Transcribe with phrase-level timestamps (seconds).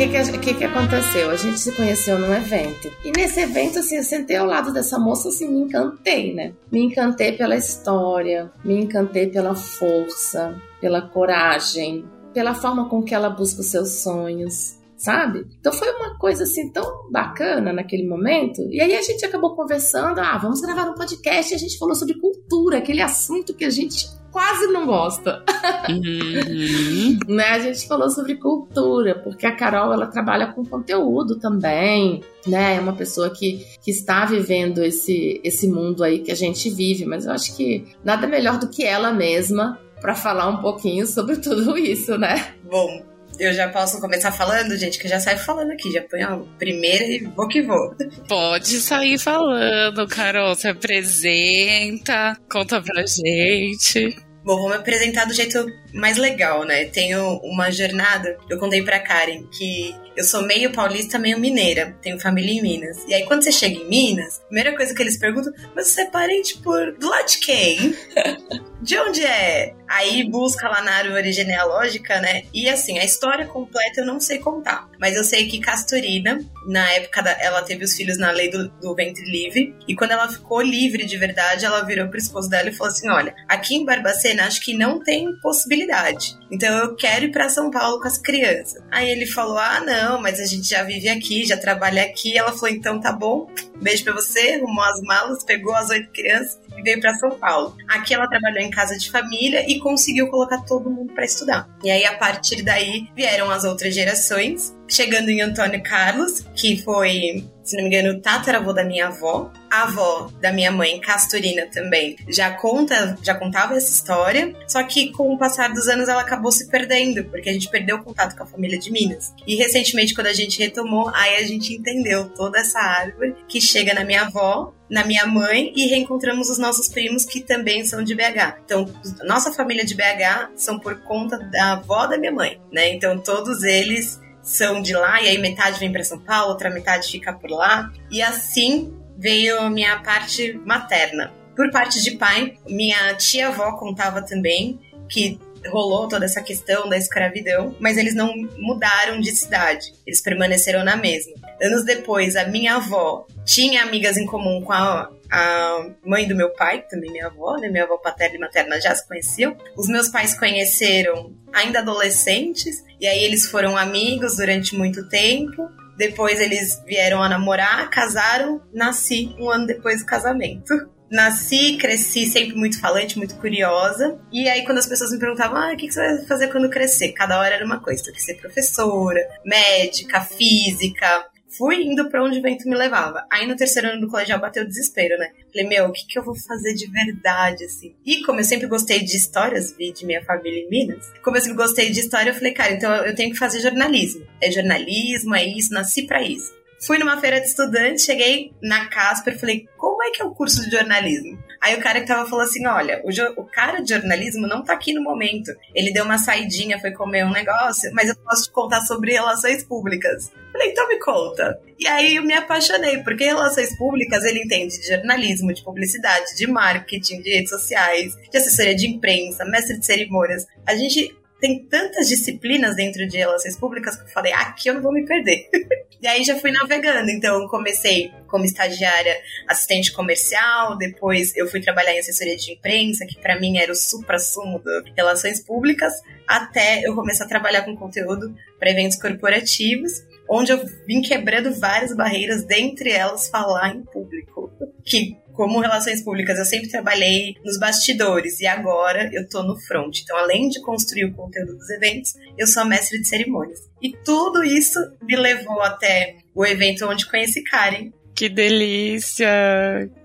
[0.00, 1.30] que que, que que aconteceu?
[1.30, 2.90] A gente se conheceu num evento.
[3.04, 6.54] E nesse evento, assim, eu sentei ao lado dessa moça, assim, me encantei, né?
[6.72, 13.28] Me encantei pela história, me encantei pela força, pela coragem, pela forma com que ela
[13.28, 15.46] busca os seus sonhos, sabe?
[15.60, 18.62] Então foi uma coisa assim tão bacana naquele momento.
[18.70, 21.94] E aí a gente acabou conversando, ah, vamos gravar um podcast e a gente falou
[21.94, 25.42] sobre cultura, aquele assunto que a gente quase não gosta.
[25.88, 27.18] Uhum.
[27.28, 27.50] né?
[27.50, 32.76] A gente falou sobre cultura, porque a Carol ela trabalha com conteúdo também, né?
[32.76, 37.04] É uma pessoa que, que está vivendo esse, esse mundo aí que a gente vive,
[37.04, 41.36] mas eu acho que nada melhor do que ela mesma para falar um pouquinho sobre
[41.36, 42.54] tudo isso, né?
[42.64, 43.09] Bom,
[43.40, 46.58] eu já posso começar falando, gente, que eu já saio falando aqui, já ponho a
[46.58, 47.94] primeira e vou que vou.
[48.28, 54.14] Pode sair falando, Carol, se apresenta, conta pra gente.
[54.42, 56.86] Bom, vou me apresentar do jeito mais legal, né?
[56.86, 62.18] Tenho uma jornada, eu contei pra Karen que eu sou meio paulista, meio mineira, tenho
[62.18, 63.04] família em Minas.
[63.06, 66.02] E aí quando você chega em Minas, a primeira coisa que eles perguntam, mas você
[66.02, 67.94] é parente por do lado de quem?
[68.80, 69.74] de onde é?
[69.90, 72.44] Aí busca lá na árvore genealógica, né?
[72.54, 74.88] E assim, a história completa eu não sei contar.
[75.00, 76.38] Mas eu sei que Castorina,
[76.68, 79.74] na época da, ela teve os filhos na lei do, do ventre livre.
[79.88, 83.10] E quando ela ficou livre de verdade, ela virou pro esposo dela e falou assim:
[83.10, 86.38] Olha, aqui em Barbacena acho que não tem possibilidade.
[86.52, 88.80] Então eu quero ir para São Paulo com as crianças.
[88.92, 92.38] Aí ele falou: Ah, não, mas a gente já vive aqui, já trabalha aqui.
[92.38, 93.50] Ela falou: Então tá bom,
[93.82, 94.60] beijo pra você.
[94.60, 97.76] Arrumou as malas, pegou as oito crianças e veio para São Paulo.
[97.88, 101.68] Aqui ela trabalhou em casa de família e conseguiu colocar todo mundo para estudar.
[101.82, 107.44] E aí, a partir daí, vieram as outras gerações, chegando em Antônio Carlos, que foi,
[107.64, 109.50] se não me engano, o tataravô da minha avó.
[109.70, 115.12] A avó da minha mãe, Castorina, também, já conta, já contava essa história, só que
[115.12, 118.36] com o passar dos anos ela acabou se perdendo, porque a gente perdeu o contato
[118.36, 119.32] com a família de Minas.
[119.46, 123.94] E recentemente, quando a gente retomou, aí a gente entendeu toda essa árvore que chega
[123.94, 128.12] na minha avó, na minha mãe e reencontramos os nossos primos que também são de
[128.12, 128.58] BH.
[128.64, 132.90] Então, nossa família de BH são por conta da avó da minha mãe, né?
[132.92, 137.08] Então, todos eles são de lá e aí metade vem para São Paulo, outra metade
[137.08, 137.92] fica por lá.
[138.10, 141.30] E assim veio a minha parte materna.
[141.54, 145.38] Por parte de pai, minha tia-avó contava também que
[145.68, 150.96] rolou toda essa questão da escravidão, mas eles não mudaram de cidade, eles permaneceram na
[150.96, 151.34] mesma.
[151.62, 156.50] Anos depois, a minha avó tinha amigas em comum com a, a mãe do meu
[156.54, 157.68] pai, também minha avó, né?
[157.68, 159.54] Minha avó paterna e materna já se conheciam.
[159.76, 165.68] Os meus pais conheceram ainda adolescentes, e aí eles foram amigos durante muito tempo.
[166.00, 170.74] Depois eles vieram a namorar, casaram, nasci um ano depois do casamento
[171.10, 174.18] nasci, cresci sempre muito falante, muito curiosa.
[174.30, 177.12] E aí, quando as pessoas me perguntavam, ah, o que você vai fazer quando crescer?
[177.12, 178.08] Cada hora era uma coisa.
[178.08, 181.26] Eu quis ser professora, médica, física.
[181.56, 183.26] Fui indo para onde o vento me levava.
[183.30, 185.32] Aí no terceiro ano do colegial bateu o desespero, né?
[185.52, 187.94] Falei, meu, o que, que eu vou fazer de verdade, assim?
[188.06, 191.40] E como eu sempre gostei de histórias, vi de minha família em Minas, como eu
[191.40, 194.24] sempre gostei de história, eu falei, cara, então eu tenho que fazer jornalismo.
[194.40, 196.54] É jornalismo, é isso, nasci para isso.
[196.86, 200.64] Fui numa feira de estudantes, cheguei na Casper, falei, como é que é o curso
[200.64, 201.38] de jornalismo?
[201.60, 204.72] Aí o cara que tava falou assim: olha, o, o, cara de jornalismo não tá
[204.72, 205.52] aqui no momento.
[205.74, 209.62] Ele deu uma saidinha, foi comer um negócio, mas eu posso te contar sobre relações
[209.64, 210.32] públicas.
[210.52, 211.60] Falei, então me conta.
[211.78, 216.46] E aí eu me apaixonei, porque relações públicas ele entende de jornalismo, de publicidade, de
[216.46, 220.46] marketing, de redes sociais, de assessoria de imprensa, mestre de cerimônias.
[220.66, 224.82] A gente tem tantas disciplinas dentro de relações públicas que eu falei, aqui eu não
[224.82, 225.48] vou me perder.
[226.00, 227.10] e aí já fui navegando.
[227.10, 229.16] Então, comecei como estagiária
[229.48, 233.74] assistente comercial, depois eu fui trabalhar em assessoria de imprensa, que para mim era o
[233.74, 235.92] supra-sumo de relações públicas,
[236.28, 241.96] até eu começar a trabalhar com conteúdo para eventos corporativos, onde eu vim quebrando várias
[241.96, 244.52] barreiras, dentre elas falar em público.
[244.82, 250.00] Que como relações públicas, eu sempre trabalhei nos bastidores e agora eu tô no front.
[250.02, 253.58] Então, além de construir o conteúdo dos eventos, eu sou mestre de cerimônias.
[253.80, 259.30] E tudo isso me levou até o evento onde conheci Karen, que delícia!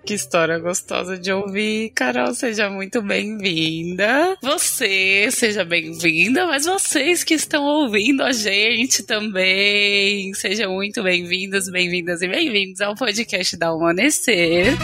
[0.06, 1.90] Que história gostosa de ouvir.
[1.94, 4.38] Carol, seja muito bem-vinda.
[4.42, 12.22] Você, seja bem-vinda, mas vocês que estão ouvindo a gente também, sejam muito bem-vindos, bem-vindas
[12.22, 14.78] e bem-vindos ao podcast da Amanhecer.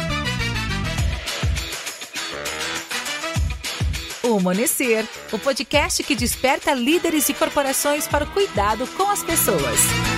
[4.31, 10.10] O Amanhecer, o podcast que desperta líderes e corporações para o cuidado com as pessoas.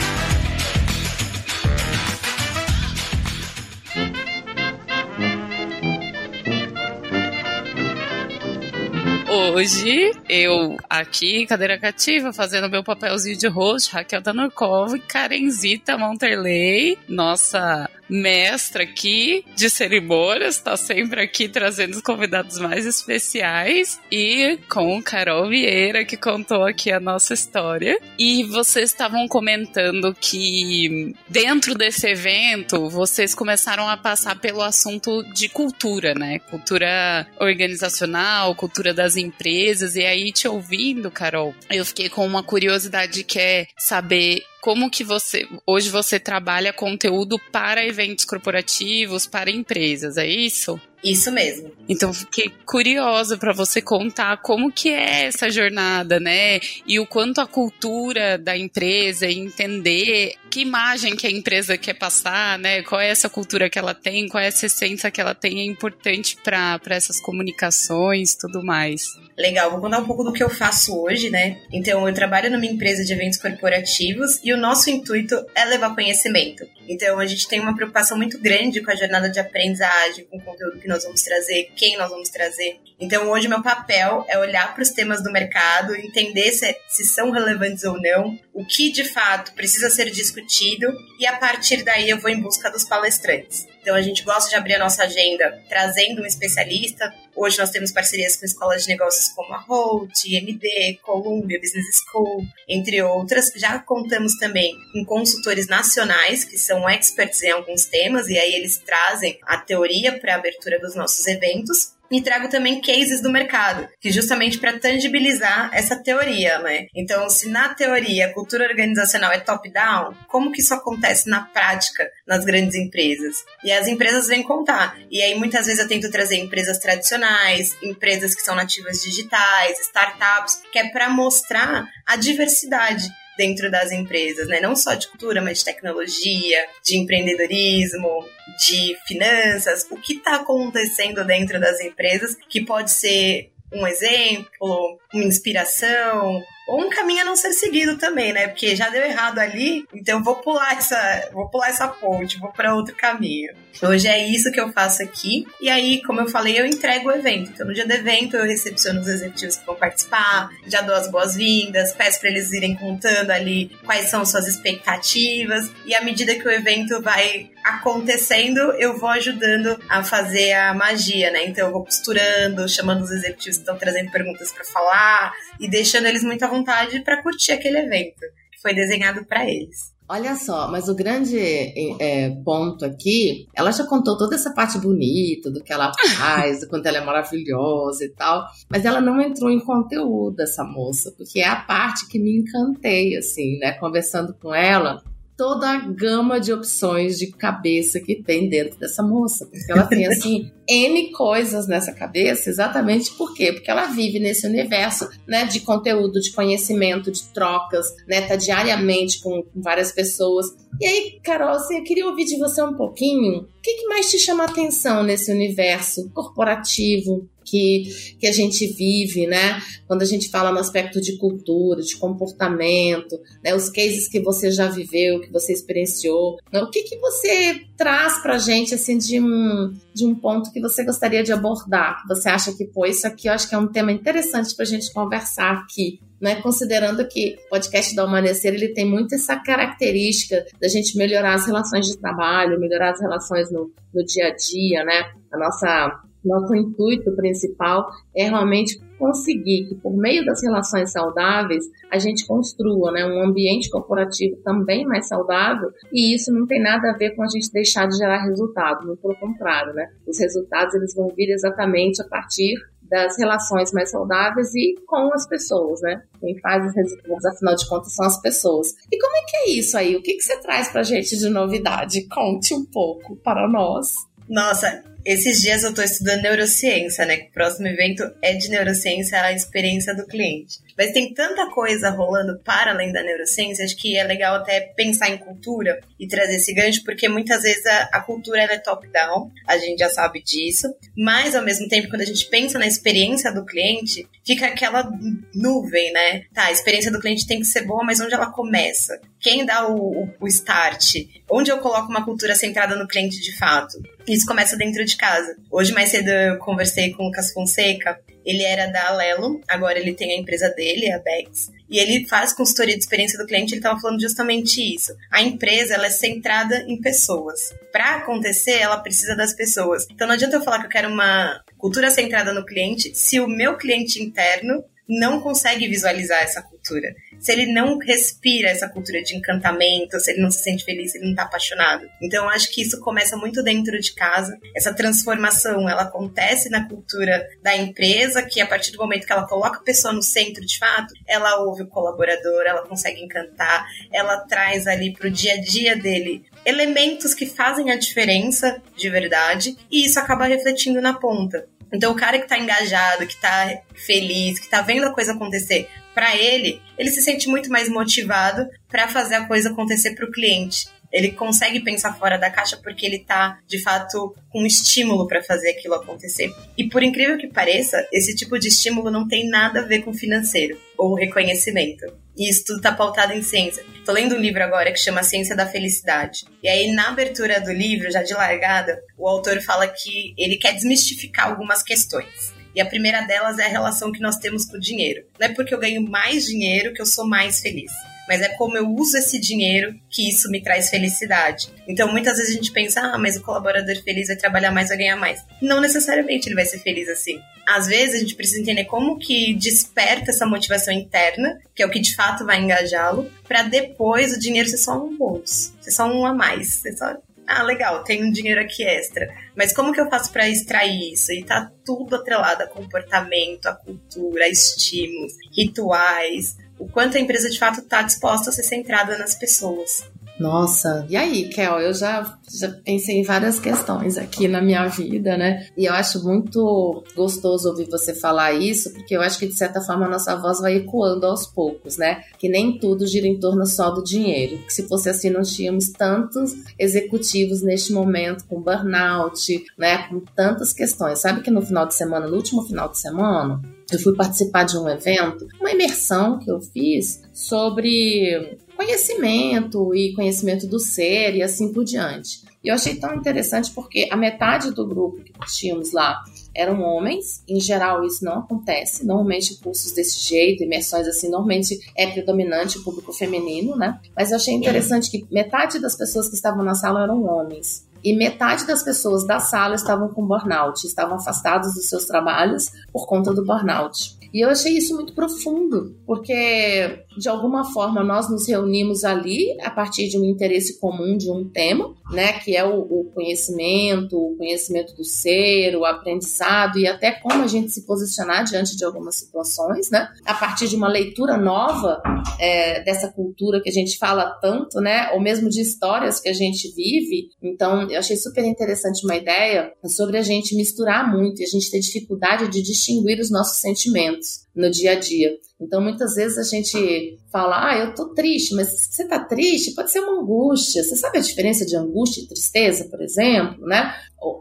[9.34, 17.90] Hoje eu aqui, cadeira cativa, fazendo meu papelzinho de host, Raquel Tanorkov, Karenzita Monterley, nossa
[18.10, 25.50] mestra aqui de cerimônias, está sempre aqui trazendo os convidados mais especiais e com Carol
[25.50, 27.98] Vieira que contou aqui a nossa história.
[28.20, 35.50] E vocês estavam comentando que dentro desse evento vocês começaram a passar pelo assunto de
[35.50, 36.40] cultura, né?
[36.40, 39.96] Cultura organizacional, cultura das empresas.
[39.96, 45.04] E aí te ouvindo, Carol, eu fiquei com uma curiosidade que é saber como que
[45.04, 50.80] você hoje você trabalha conteúdo para eventos corporativos, para empresas, é isso?
[51.04, 51.72] Isso mesmo.
[51.90, 56.60] Então fiquei curiosa para você contar como que é essa jornada, né?
[56.88, 62.58] E o quanto a cultura da empresa entender que imagem que a empresa quer passar,
[62.58, 62.84] né?
[62.84, 65.66] Qual é essa cultura que ela tem, qual é essa essência que ela tem é
[65.66, 69.22] importante para essas comunicações, tudo mais.
[69.38, 71.60] Legal, vou contar um pouco do que eu faço hoje, né?
[71.72, 76.64] Então, eu trabalho numa empresa de eventos corporativos e o nosso intuito é levar conhecimento.
[76.88, 80.42] Então, a gente tem uma preocupação muito grande com a jornada de aprendizagem, com o
[80.42, 82.80] conteúdo que nós vamos trazer, quem nós vamos trazer.
[83.00, 87.32] Então, hoje, meu papel é olhar para os temas do mercado, entender se, se são
[87.32, 90.88] relevantes ou não, o que de fato precisa ser discutido
[91.20, 93.68] e a partir daí eu vou em busca dos palestrantes.
[93.82, 97.14] Então a gente gosta de abrir a nossa agenda trazendo um especialista.
[97.36, 102.46] Hoje nós temos parcerias com escolas de negócios como a Holt, MD, Columbia Business School,
[102.68, 103.52] entre outras.
[103.56, 108.78] Já contamos também com consultores nacionais que são experts em alguns temas e aí eles
[108.78, 113.88] trazem a teoria para a abertura dos nossos eventos e trago também cases do mercado,
[114.00, 116.86] que justamente para tangibilizar essa teoria, né?
[116.96, 122.10] Então, se na teoria a cultura organizacional é top-down, como que isso acontece na prática
[122.28, 123.44] nas grandes empresas?
[123.64, 124.98] E as empresas vêm contar.
[125.10, 130.62] E aí muitas vezes eu tento trazer empresas tradicionais, empresas que são nativas digitais, startups,
[130.72, 133.08] que é para mostrar a diversidade
[133.38, 134.60] dentro das empresas, né?
[134.60, 138.28] Não só de cultura, mas de tecnologia, de empreendedorismo,
[138.68, 145.24] de finanças, o que está acontecendo dentro das empresas que pode ser um exemplo, uma
[145.24, 148.48] inspiração, ou um caminho a não ser seguido também, né?
[148.48, 152.76] Porque já deu errado ali, então vou pular essa, vou pular essa ponte, vou para
[152.76, 153.54] outro caminho.
[153.82, 155.46] Hoje é isso que eu faço aqui.
[155.60, 157.52] E aí, como eu falei, eu entrego o evento.
[157.52, 161.10] Então, no dia do evento, eu recepciono os executivos que vão participar, já dou as
[161.10, 165.72] boas-vindas, peço para eles irem contando ali quais são suas expectativas.
[165.86, 171.32] E à medida que o evento vai acontecendo, eu vou ajudando a fazer a magia,
[171.32, 171.48] né?
[171.48, 176.08] Então, eu vou costurando, chamando os executivos que estão trazendo perguntas para falar e deixando
[176.08, 178.20] eles muito à vontade para curtir aquele evento
[178.52, 179.94] que foi desenhado para eles.
[180.08, 185.50] Olha só, mas o grande é, ponto aqui, ela já contou toda essa parte bonita
[185.50, 189.50] do que ela faz, do quanto ela é maravilhosa e tal, mas ela não entrou
[189.50, 193.72] em conteúdo, essa moça, porque é a parte que me encantei, assim, né?
[193.74, 195.02] Conversando com ela,
[195.38, 199.46] toda a gama de opções de cabeça que tem dentro dessa moça.
[199.46, 203.52] Porque ela tem, assim, N coisas nessa cabeça, exatamente por quê?
[203.52, 209.22] Porque ela vive nesse universo, né, de conteúdo, de conhecimento, de trocas, né, tá diariamente
[209.22, 210.48] com, com várias pessoas.
[210.80, 214.10] E aí, Carol, assim, eu queria ouvir de você um pouquinho, o que, que mais
[214.10, 219.62] te chama atenção nesse universo corporativo, que, que a gente vive, né?
[219.88, 223.54] Quando a gente fala no aspecto de cultura, de comportamento, né?
[223.54, 226.62] Os cases que você já viveu, que você experienciou, né?
[226.62, 230.84] o que, que você traz pra gente, assim, de um, de um ponto que você
[230.84, 232.04] gostaria de abordar?
[232.08, 234.92] Você acha que, pô, isso aqui eu acho que é um tema interessante pra gente
[234.94, 240.70] conversar aqui, né, considerando que o podcast da Amanhecer ele tem muito essa característica da
[240.70, 245.12] gente melhorar as relações de trabalho, melhorar as relações no, no dia a dia, né?
[245.32, 252.00] A nossa nosso intuito principal é realmente conseguir que, por meio das relações saudáveis, a
[252.00, 256.98] gente construa né, um ambiente corporativo também mais saudável, e isso não tem nada a
[256.98, 259.90] ver com a gente deixar de gerar resultado, muito pelo contrário, né?
[260.08, 262.56] Os resultados eles vão vir exatamente a partir
[262.90, 266.04] das relações mais saudáveis e com as pessoas, né?
[266.20, 268.68] Quem faz os resultados, afinal de contas, são as pessoas.
[268.92, 269.96] E como é que é isso aí?
[269.96, 272.08] O que, que você traz pra gente de novidade?
[272.08, 273.94] Conte um pouco para nós.
[274.30, 277.28] Nossa, esses dias eu estou estudando neurociência, né?
[277.30, 280.60] O próximo evento é de neurociência, a experiência do cliente.
[280.78, 285.10] Mas tem tanta coisa rolando para além da neurociência, acho que é legal até pensar
[285.10, 289.58] em cultura e trazer esse gancho, porque muitas vezes a, a cultura é top-down, a
[289.58, 293.46] gente já sabe disso, mas ao mesmo tempo, quando a gente pensa na experiência do
[293.46, 294.90] cliente, fica aquela
[295.34, 296.24] nuvem, né?
[296.34, 299.00] Tá, a experiência do cliente tem que ser boa, mas onde ela começa?
[299.20, 300.96] Quem dá o, o, o start?
[301.30, 303.82] Onde eu coloco uma cultura centrada no cliente de fato?
[304.08, 305.36] Isso começa dentro de casa.
[305.50, 308.00] Hoje, mais cedo, eu conversei com o Lucas Fonseca.
[308.26, 311.52] Ele era da Alelo, agora ele tem a empresa dele, a Bex.
[311.70, 314.94] E ele faz consultoria de experiência do cliente, ele estava falando justamente isso.
[315.12, 317.54] A empresa, ela é centrada em pessoas.
[317.72, 319.86] Para acontecer, ela precisa das pessoas.
[319.90, 323.28] Então não adianta eu falar que eu quero uma cultura centrada no cliente se o
[323.28, 329.16] meu cliente interno não consegue visualizar essa cultura se ele não respira essa cultura de
[329.16, 331.90] encantamento, se ele não se sente feliz, se ele não tá apaixonado.
[332.02, 334.38] Então, acho que isso começa muito dentro de casa.
[334.54, 339.26] Essa transformação, ela acontece na cultura da empresa, que a partir do momento que ela
[339.26, 344.18] coloca a pessoa no centro de fato, ela ouve o colaborador, ela consegue encantar, ela
[344.26, 349.86] traz ali pro dia a dia dele elementos que fazem a diferença de verdade, e
[349.86, 351.48] isso acaba refletindo na ponta.
[351.74, 355.68] Então, o cara que tá engajado, que tá feliz, que tá vendo a coisa acontecer,
[355.94, 360.12] para ele, ele se sente muito mais motivado para fazer a coisa acontecer para o
[360.12, 360.68] cliente.
[360.92, 365.24] Ele consegue pensar fora da caixa porque ele tá, de fato, com um estímulo para
[365.24, 366.32] fazer aquilo acontecer.
[366.56, 369.92] E por incrível que pareça, esse tipo de estímulo não tem nada a ver com
[369.92, 371.86] financeiro ou reconhecimento.
[372.16, 373.66] E isso tudo tá pautado em ciência.
[373.84, 376.26] Tô lendo um livro agora que chama Ciência da Felicidade.
[376.44, 380.54] E aí, na abertura do livro, já de largada, o autor fala que ele quer
[380.54, 382.33] desmistificar algumas questões.
[382.56, 385.06] E a primeira delas é a relação que nós temos com o dinheiro.
[385.20, 387.72] Não é porque eu ganho mais dinheiro que eu sou mais feliz
[388.08, 391.50] mas é como eu uso esse dinheiro que isso me traz felicidade.
[391.68, 394.78] Então, muitas vezes a gente pensa, ah, mas o colaborador feliz vai trabalhar mais, vai
[394.78, 395.24] ganhar mais.
[395.42, 397.20] Não necessariamente ele vai ser feliz assim.
[397.46, 401.70] Às vezes a gente precisa entender como que desperta essa motivação interna, que é o
[401.70, 405.86] que de fato vai engajá-lo, para depois o dinheiro ser só um bônus, ser só
[405.86, 406.96] um a mais, ser só
[407.26, 409.10] ah, legal, tem um dinheiro aqui extra.
[409.36, 411.12] Mas como que eu faço para extrair isso?
[411.12, 417.30] E tá tudo atrelado a comportamento, a cultura, a estímulos, rituais, o quanto a empresa
[417.30, 419.84] de fato está disposta a ser centrada nas pessoas.
[420.20, 421.60] Nossa, e aí, Kel?
[421.60, 425.48] Eu já, já pensei em várias questões aqui na minha vida, né?
[425.58, 429.60] E eu acho muito gostoso ouvir você falar isso, porque eu acho que de certa
[429.62, 432.04] forma a nossa voz vai ecoando aos poucos, né?
[432.20, 434.38] Que nem tudo gira em torno só do dinheiro.
[434.40, 439.88] Que se fosse assim, não tínhamos tantos executivos neste momento com burnout, né?
[439.88, 441.00] Com tantas questões.
[441.00, 443.42] Sabe que no final de semana, no último final de semana,
[443.72, 450.48] eu fui participar de um evento, uma imersão que eu fiz sobre conhecimento e conhecimento
[450.48, 452.24] do ser e assim por diante.
[452.44, 456.04] E eu achei tão interessante porque a metade do grupo que tínhamos lá
[456.36, 457.24] eram homens.
[457.28, 458.86] Em geral, isso não acontece.
[458.86, 463.80] Normalmente, cursos desse jeito, imersões assim, normalmente é predominante o público feminino, né?
[463.96, 467.66] Mas eu achei interessante que metade das pessoas que estavam na sala eram homens.
[467.82, 472.88] E metade das pessoas da sala estavam com burnout, estavam afastados dos seus trabalhos por
[472.88, 473.98] conta do burnout.
[474.14, 479.50] E eu achei isso muito profundo, porque de alguma forma nós nos reunimos ali a
[479.50, 484.16] partir de um interesse comum de um tema, né, que é o, o conhecimento, o
[484.18, 488.96] conhecimento do ser, o aprendizado e até como a gente se posicionar diante de algumas
[488.96, 491.82] situações, né, a partir de uma leitura nova
[492.20, 496.14] é, dessa cultura que a gente fala tanto, né, ou mesmo de histórias que a
[496.14, 497.10] gente vive.
[497.22, 501.50] Então, eu achei super interessante uma ideia sobre a gente misturar muito e a gente
[501.50, 505.18] ter dificuldade de distinguir os nossos sentimentos no dia a dia.
[505.40, 509.72] Então, muitas vezes a gente fala, ah, eu tô triste, mas você tá triste, pode
[509.72, 510.64] ser uma angústia.
[510.64, 513.74] Você sabe a diferença de angústia e tristeza, por exemplo, né?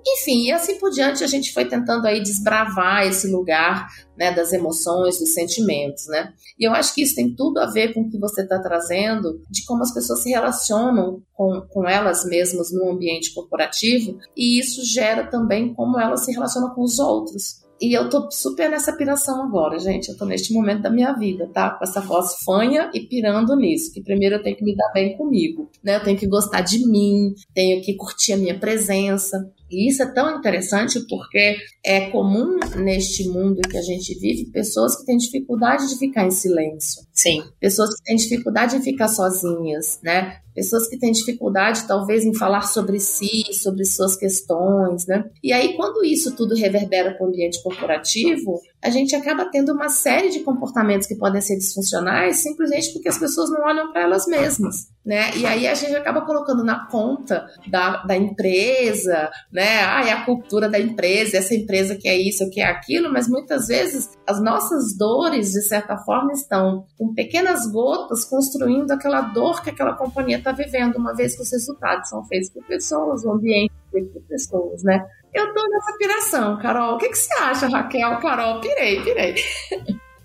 [0.06, 4.52] Enfim, e assim por diante a gente foi tentando aí desbravar esse lugar né, das
[4.52, 6.32] emoções, dos sentimentos, né?
[6.58, 9.40] E eu acho que isso tem tudo a ver com o que você está trazendo,
[9.50, 14.84] de como as pessoas se relacionam com, com elas mesmas no ambiente corporativo, e isso
[14.84, 17.62] gera também como elas se relacionam com os outros.
[17.82, 20.08] E eu tô super nessa piração agora, gente.
[20.08, 21.70] Eu tô neste momento da minha vida, tá?
[21.70, 23.92] Com essa voz fanha e pirando nisso.
[23.92, 25.96] Que primeiro eu tenho que me dar bem comigo, né?
[25.96, 29.36] Eu tenho que gostar de mim, tenho que curtir a minha presença.
[29.72, 34.96] E isso é tão interessante porque é comum neste mundo que a gente vive pessoas
[34.96, 37.02] que têm dificuldade de ficar em silêncio.
[37.12, 37.42] Sim.
[37.58, 40.36] Pessoas que têm dificuldade em ficar sozinhas, né?
[40.54, 45.24] Pessoas que têm dificuldade, talvez, em falar sobre si, sobre suas questões, né?
[45.42, 49.88] E aí, quando isso tudo reverbera para o ambiente corporativo, a gente acaba tendo uma
[49.88, 54.26] série de comportamentos que podem ser disfuncionais simplesmente porque as pessoas não olham para elas
[54.26, 55.30] mesmas, né?
[55.36, 59.84] E aí a gente acaba colocando na conta da, da empresa, né?
[59.84, 63.28] Ah, é a cultura da empresa, essa empresa que é isso, que é aquilo, mas
[63.28, 69.62] muitas vezes as nossas dores, de certa forma, estão com pequenas gotas construindo aquela dor
[69.62, 73.30] que aquela companhia está vivendo, uma vez que os resultados são feitos por pessoas, o
[73.30, 75.06] ambiente é feito por pessoas, né?
[75.34, 76.94] Eu tô nessa piração, Carol.
[76.94, 78.18] O que, que você acha, Raquel?
[78.18, 79.34] Carol, pirei, pirei.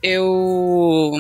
[0.04, 1.12] Eu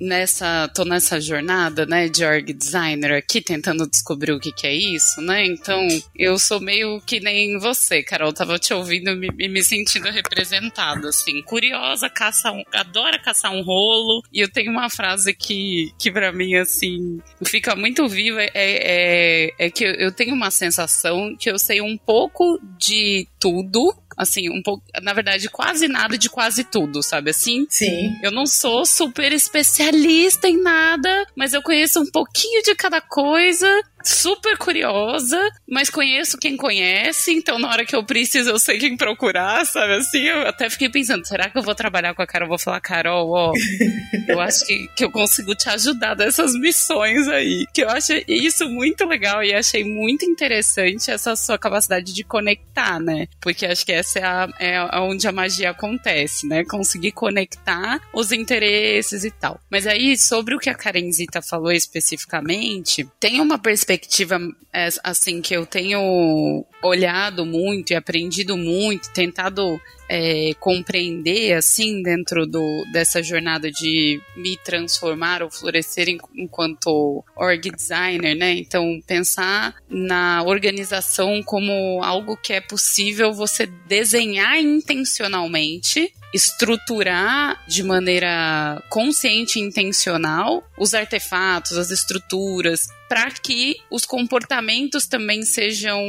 [0.00, 4.74] nessa, tô nessa jornada, né, de org designer aqui, tentando descobrir o que que é
[4.74, 5.44] isso, né?
[5.44, 5.86] Então,
[6.16, 11.08] eu sou meio que nem você, Carol, tava te ouvindo e me, me sentindo representada,
[11.08, 11.42] assim.
[11.42, 16.32] Curiosa, caça um, adora caçar um rolo, e eu tenho uma frase que, que para
[16.32, 21.58] mim, assim, fica muito viva, é, é, é que eu tenho uma sensação que eu
[21.58, 27.02] sei um pouco de tudo, assim, um pouco, na verdade, quase nada de quase tudo,
[27.02, 27.66] sabe assim?
[27.68, 28.12] Sim.
[28.22, 33.66] Eu não sou super especialista em nada, mas eu conheço um pouquinho de cada coisa
[34.04, 38.96] super curiosa, mas conheço quem conhece, então na hora que eu preciso eu sei quem
[38.96, 40.20] procurar, sabe assim?
[40.20, 42.48] Eu até fiquei pensando, será que eu vou trabalhar com a Carol?
[42.48, 43.52] Vou falar, Carol, ó,
[44.28, 47.66] eu acho que, que eu consigo te ajudar dessas missões aí.
[47.72, 53.00] Que eu acho isso muito legal e achei muito interessante essa sua capacidade de conectar,
[53.00, 53.26] né?
[53.40, 56.64] Porque acho que essa é, a, é onde a magia acontece, né?
[56.64, 59.58] Conseguir conectar os interesses e tal.
[59.70, 64.38] Mas aí, sobre o que a Karenzita falou especificamente, tem uma perspectiva perspectiva
[64.72, 72.46] é, assim que eu tenho olhado muito e aprendido muito, tentado é, compreender assim dentro
[72.46, 78.52] do, dessa jornada de me transformar ou florescer enquanto org designer, né?
[78.52, 88.82] Então pensar na organização como algo que é possível você desenhar intencionalmente estruturar de maneira
[88.90, 96.02] consciente e intencional os artefatos, as estruturas, para que os comportamentos também sejam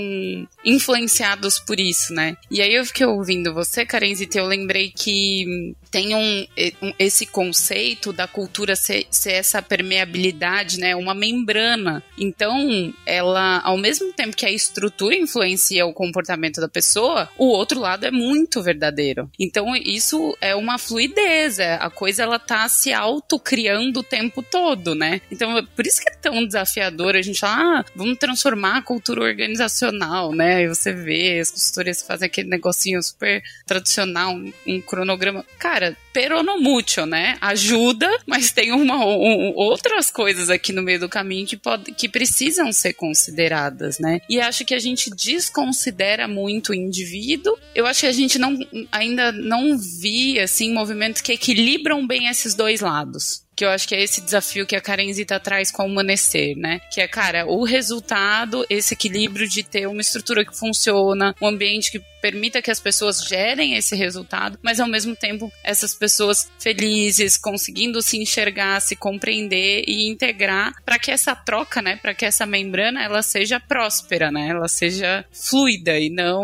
[0.63, 2.35] influenciados por isso, né?
[2.49, 5.75] E aí eu fiquei ouvindo você, Karenzita, eu lembrei que
[6.15, 6.45] um,
[6.97, 10.95] esse conceito da cultura ser, ser, essa permeabilidade, né?
[10.95, 12.03] Uma membrana.
[12.17, 17.79] Então, ela, ao mesmo tempo que a estrutura influencia o comportamento da pessoa, o outro
[17.79, 19.29] lado é muito verdadeiro.
[19.39, 24.95] Então, isso é uma fluidez, é, a coisa ela tá se autocriando o tempo todo,
[24.95, 25.21] né?
[25.31, 29.21] Então, por isso que é tão desafiador a gente falar, ah, vamos transformar a cultura
[29.21, 30.55] organizacional, né?
[30.55, 35.45] Aí você vê as consultorias fazem aquele negocinho super tradicional, um, um cronograma.
[35.59, 37.37] Cara, peronomútil, né?
[37.41, 42.07] Ajuda, mas tem uma, um, outras coisas aqui no meio do caminho que, pode, que
[42.07, 44.21] precisam ser consideradas, né?
[44.29, 47.57] E acho que a gente desconsidera muito o indivíduo.
[47.73, 48.57] Eu acho que a gente não,
[48.91, 53.95] ainda não via, assim, movimentos que equilibram bem esses dois lados que eu acho que
[53.95, 56.81] é esse desafio que a Karenzita traz com o Amanhecer, né?
[56.91, 61.91] Que é, cara, o resultado, esse equilíbrio de ter uma estrutura que funciona, um ambiente
[61.91, 67.37] que permita que as pessoas gerem esse resultado, mas ao mesmo tempo essas pessoas felizes,
[67.37, 72.43] conseguindo se enxergar, se compreender e integrar para que essa troca, né, para que essa
[72.45, 74.47] membrana ela seja próspera, né?
[74.49, 76.43] Ela seja fluida e não